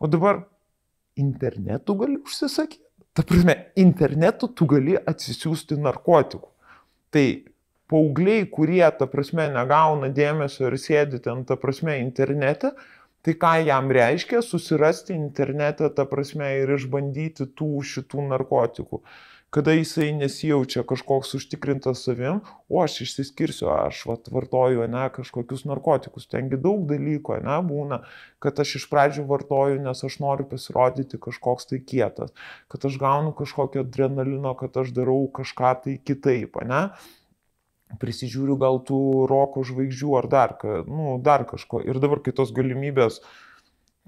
O 0.00 0.08
dabar 0.08 0.46
internetu 1.18 1.98
gali 1.98 2.16
užsisakyti. 2.22 2.81
Ta 3.12 3.22
prasme, 3.28 3.54
internetu 3.76 4.48
tu 4.56 4.64
gali 4.68 4.94
atsisiųsti 4.96 5.76
narkotikų. 5.84 6.48
Tai 7.12 7.26
paaugliai, 7.92 8.46
kurie, 8.48 8.84
ta 8.96 9.08
prasme, 9.10 9.50
negauna 9.52 10.08
dėmesio 10.16 10.70
ir 10.70 10.78
sėdi 10.80 11.20
ten, 11.20 11.42
ta 11.44 11.58
prasme, 11.60 11.98
internete, 12.00 12.72
tai 13.22 13.34
ką 13.42 13.52
jam 13.66 13.92
reiškia 13.92 14.40
susirasti 14.46 15.12
internete, 15.12 15.90
ta 15.92 16.06
prasme, 16.08 16.48
ir 16.62 16.72
išbandyti 16.78 17.50
tų 17.58 17.84
šitų 17.90 18.24
narkotikų 18.30 19.02
kada 19.52 19.74
jisai 19.76 20.14
nesijaučia 20.16 20.80
kažkoks 20.88 21.34
užtikrintas 21.36 22.06
savim, 22.06 22.38
o 22.72 22.80
aš 22.80 23.02
išsiskirsiu, 23.04 23.68
aš 23.68 23.98
vat, 24.08 24.30
vartoju 24.32 24.86
ne 24.88 25.02
kažkokius 25.12 25.66
narkotikus. 25.68 26.24
Tengi 26.32 26.56
daug 26.56 26.86
dalykų, 26.88 27.36
ne, 27.44 27.58
būna, 27.68 27.98
kad 28.40 28.62
aš 28.64 28.78
iš 28.80 28.86
pradžių 28.88 29.26
vartoju, 29.28 29.82
nes 29.84 30.00
aš 30.08 30.16
noriu 30.24 30.48
pasirodyti 30.48 31.20
kažkoks 31.20 31.68
tai 31.68 31.82
kietas, 31.84 32.32
kad 32.72 32.88
aš 32.88 32.96
gaunu 33.02 33.34
kažkokio 33.36 33.84
adrenalino, 33.84 34.54
kad 34.56 34.80
aš 34.84 34.94
darau 34.96 35.26
kažką 35.40 35.74
tai 35.84 35.98
kitaip, 36.00 36.56
ne 36.64 36.86
prisižiūriu 38.00 38.56
gal 38.56 38.80
tų 38.88 38.98
roko 39.28 39.60
žvaigždžių 39.68 40.12
ar 40.16 40.28
dar, 40.32 40.54
nu, 40.88 41.18
dar 41.20 41.44
kažko. 41.44 41.82
Ir 41.84 42.00
dabar 42.00 42.22
kitos 42.24 42.54
galimybės 42.56 43.20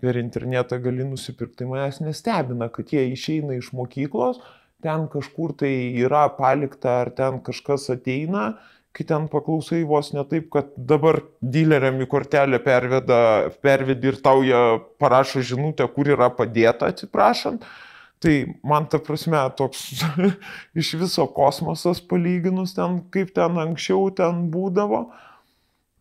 per 0.01 0.17
internetą 0.17 0.79
gali 0.81 1.05
nusipirkti, 1.05 1.69
manęs 1.69 2.01
nestebina, 2.01 2.71
kad 2.73 2.97
jie 2.97 3.05
išeina 3.13 3.59
iš 3.61 3.75
mokyklos, 3.77 4.41
ten 4.85 5.09
kažkur 5.13 5.57
tai 5.61 5.73
yra 6.05 6.27
palikta, 6.37 7.01
ar 7.05 7.11
ten 7.17 7.41
kažkas 7.45 7.89
ateina, 7.95 8.55
kai 8.95 9.07
ten 9.09 9.27
paklausai 9.31 9.83
vos 9.89 10.13
ne 10.15 10.23
taip, 10.31 10.51
kad 10.55 10.71
dabar 10.77 11.19
dileriam 11.41 11.99
į 12.05 12.07
kortelę 12.11 12.61
perveda, 12.63 13.19
pervedi 13.65 14.13
ir 14.13 14.21
tau 14.23 14.45
jie 14.47 14.61
parašo 15.03 15.43
žinutę, 15.43 15.89
kur 15.97 16.13
yra 16.15 16.31
padėta, 16.31 16.93
atsiprašant. 16.93 17.67
Tai 18.23 18.35
man 18.65 18.87
ta 18.89 19.01
prasme 19.03 19.41
toks 19.59 19.83
iš 20.81 20.95
viso 21.01 21.27
kosmosas 21.37 22.01
palyginus 22.01 22.77
ten, 22.77 23.03
kaip 23.13 23.35
ten 23.37 23.59
anksčiau 23.61 24.07
ten 24.17 24.47
būdavo. 24.53 25.09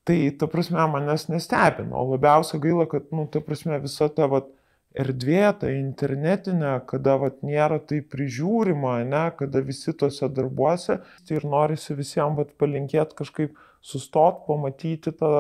Tai 0.07 0.19
ta 0.37 0.47
prasme 0.51 0.85
manęs 0.91 1.29
nestebino. 1.31 1.97
O 1.97 2.13
labiausia 2.13 2.59
gaila, 2.61 2.85
kad, 2.91 3.09
nu, 3.15 3.25
ta 3.31 3.41
prasme 3.43 3.79
visa 3.83 4.09
ta, 4.11 4.27
vat, 4.31 4.51
erdvė, 4.93 5.41
ta 5.59 5.71
internetinė, 5.73 6.73
kada 6.89 7.17
vat, 7.21 7.41
nėra 7.45 7.79
tai 7.81 8.01
prižiūrima, 8.05 8.99
ne, 9.09 9.23
kada 9.37 9.63
visi 9.65 9.93
tose 9.97 10.29
darbuose. 10.29 10.99
Tai 11.25 11.37
ir 11.37 11.47
norisi 11.49 11.97
visiems 11.97 12.37
vat, 12.39 12.53
palinkėti 12.61 13.17
kažkaip 13.23 13.57
sustot, 13.83 14.43
pamatyti 14.47 15.13
tą 15.17 15.33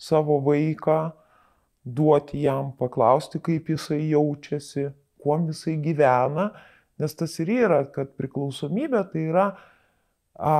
savo 0.00 0.40
vaiką, 0.44 1.00
duoti 1.84 2.42
jam, 2.44 2.74
paklausti, 2.76 3.40
kaip 3.42 3.70
jisai 3.72 4.02
jaučiasi, 4.10 4.90
kuo 5.20 5.38
jisai 5.46 5.78
gyvena, 5.84 6.50
nes 7.00 7.16
tas 7.16 7.38
ir 7.40 7.52
yra, 7.54 7.82
kad 7.94 8.12
priklausomybė 8.20 9.04
tai 9.12 9.26
yra 9.30 9.46
a, 10.36 10.54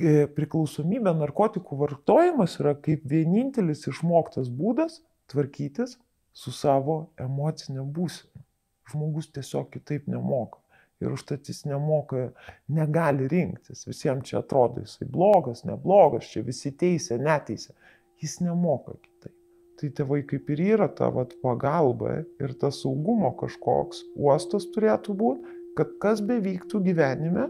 e, 0.00 0.24
priklausomybė 0.36 1.12
narkotikų 1.18 1.80
vartojimas 1.82 2.56
yra 2.62 2.76
kaip 2.80 3.04
vienintelis 3.08 3.84
išmoktas 3.90 4.48
būdas 4.48 5.00
tvarkytis 5.32 5.98
su 6.32 6.52
savo 6.54 7.10
emocinė 7.20 7.84
būsena. 7.84 8.44
Žmogus 8.90 9.30
tiesiog 9.34 9.70
kitaip 9.74 10.08
nemoka. 10.10 10.58
Ir 11.00 11.14
užtat 11.14 11.48
jis 11.48 11.62
nemoka, 11.64 12.28
negali 12.68 13.28
rinktis. 13.30 13.86
Visiems 13.88 14.28
čia 14.28 14.40
atrodo, 14.42 14.82
jisai 14.84 15.08
blogas, 15.08 15.62
neblogas, 15.64 16.28
čia 16.28 16.42
visi 16.44 16.74
teisė, 16.76 17.16
neteisė. 17.22 17.72
Jis 18.20 18.40
nemoka 18.44 18.98
kitaip. 18.98 19.36
Tai 19.80 19.88
tėvai 19.96 20.20
kaip 20.28 20.50
ir 20.52 20.60
yra 20.74 20.90
ta 20.92 21.08
vat, 21.08 21.32
pagalba 21.40 22.18
ir 22.42 22.52
tas 22.60 22.82
saugumo 22.82 23.30
kažkoks 23.40 24.02
uostas 24.12 24.66
turėtų 24.74 25.16
būti, 25.16 25.54
kad 25.78 25.94
kas 26.02 26.20
bevyktų 26.20 26.82
gyvenime, 26.84 27.46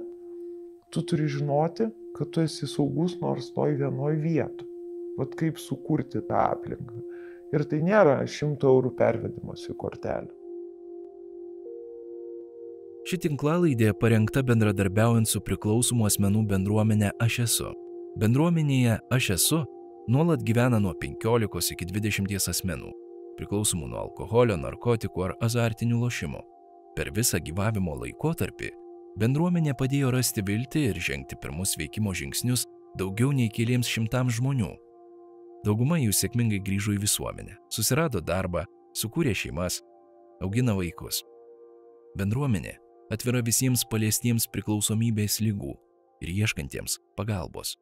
tu 0.94 1.02
turi 1.02 1.26
žinoti, 1.26 1.88
kad 2.14 2.30
tu 2.30 2.44
esi 2.46 2.68
saugus 2.70 3.16
nors 3.18 3.50
toj 3.56 3.74
vienoj 3.82 4.14
vietoj. 4.22 4.68
Vat 5.18 5.34
kaip 5.40 5.58
sukurti 5.58 6.22
tą 6.28 6.44
aplinką. 6.52 7.02
Ir 7.50 7.64
tai 7.66 7.80
nėra 7.82 8.20
100 8.30 8.68
eurų 8.68 8.92
pervedimas 8.98 9.64
į 9.66 9.74
kortelę. 9.78 10.30
Ši 13.10 13.16
tinklalaidė 13.24 13.90
parengta 13.98 14.42
bendradarbiaujant 14.46 15.26
su 15.26 15.40
priklausomų 15.42 16.06
asmenų 16.06 16.44
bendruomenė 16.52 17.14
Aš 17.18 17.38
esu. 17.46 17.70
Bendruomenėje 18.20 18.98
Aš 19.10 19.30
esu 19.34 19.62
nuolat 20.10 20.44
gyvena 20.46 20.78
nuo 20.82 20.92
15 20.94 21.72
iki 21.74 21.88
20 21.90 22.50
asmenų, 22.52 22.92
priklausomų 23.38 23.88
nuo 23.88 24.02
alkoholio, 24.04 24.58
narkotikų 24.60 25.24
ar 25.26 25.34
azartinių 25.42 25.98
lošimų. 26.04 26.44
Per 26.94 27.10
visą 27.16 27.40
gyvavimo 27.42 27.96
laikotarpį 28.02 28.70
bendruomenė 29.18 29.74
padėjo 29.78 30.12
rasti 30.14 30.44
viltį 30.46 30.84
ir 30.92 31.02
žengti 31.02 31.38
pirmus 31.40 31.74
veikimo 31.80 32.14
žingsnius 32.14 32.68
daugiau 32.98 33.32
nei 33.34 33.50
keliems 33.50 33.90
šimtams 33.90 34.38
žmonių 34.38 34.70
Dauguma 35.66 35.98
jų 36.00 36.14
sėkmingai 36.16 36.62
grįžo 36.64 36.94
į 36.96 37.02
visuomenę, 37.02 37.58
susirado 37.72 38.22
darbą, 38.24 38.64
sukūrė 38.96 39.34
šeimas, 39.36 39.82
augina 40.40 40.72
vaikus. 40.78 41.20
Bendruomenė 42.16 42.78
atvira 43.12 43.42
visiems 43.44 43.84
paliestiems 43.90 44.48
priklausomybės 44.54 45.40
lygų 45.44 45.74
ir 46.24 46.32
ieškantiems 46.32 46.96
pagalbos. 47.18 47.76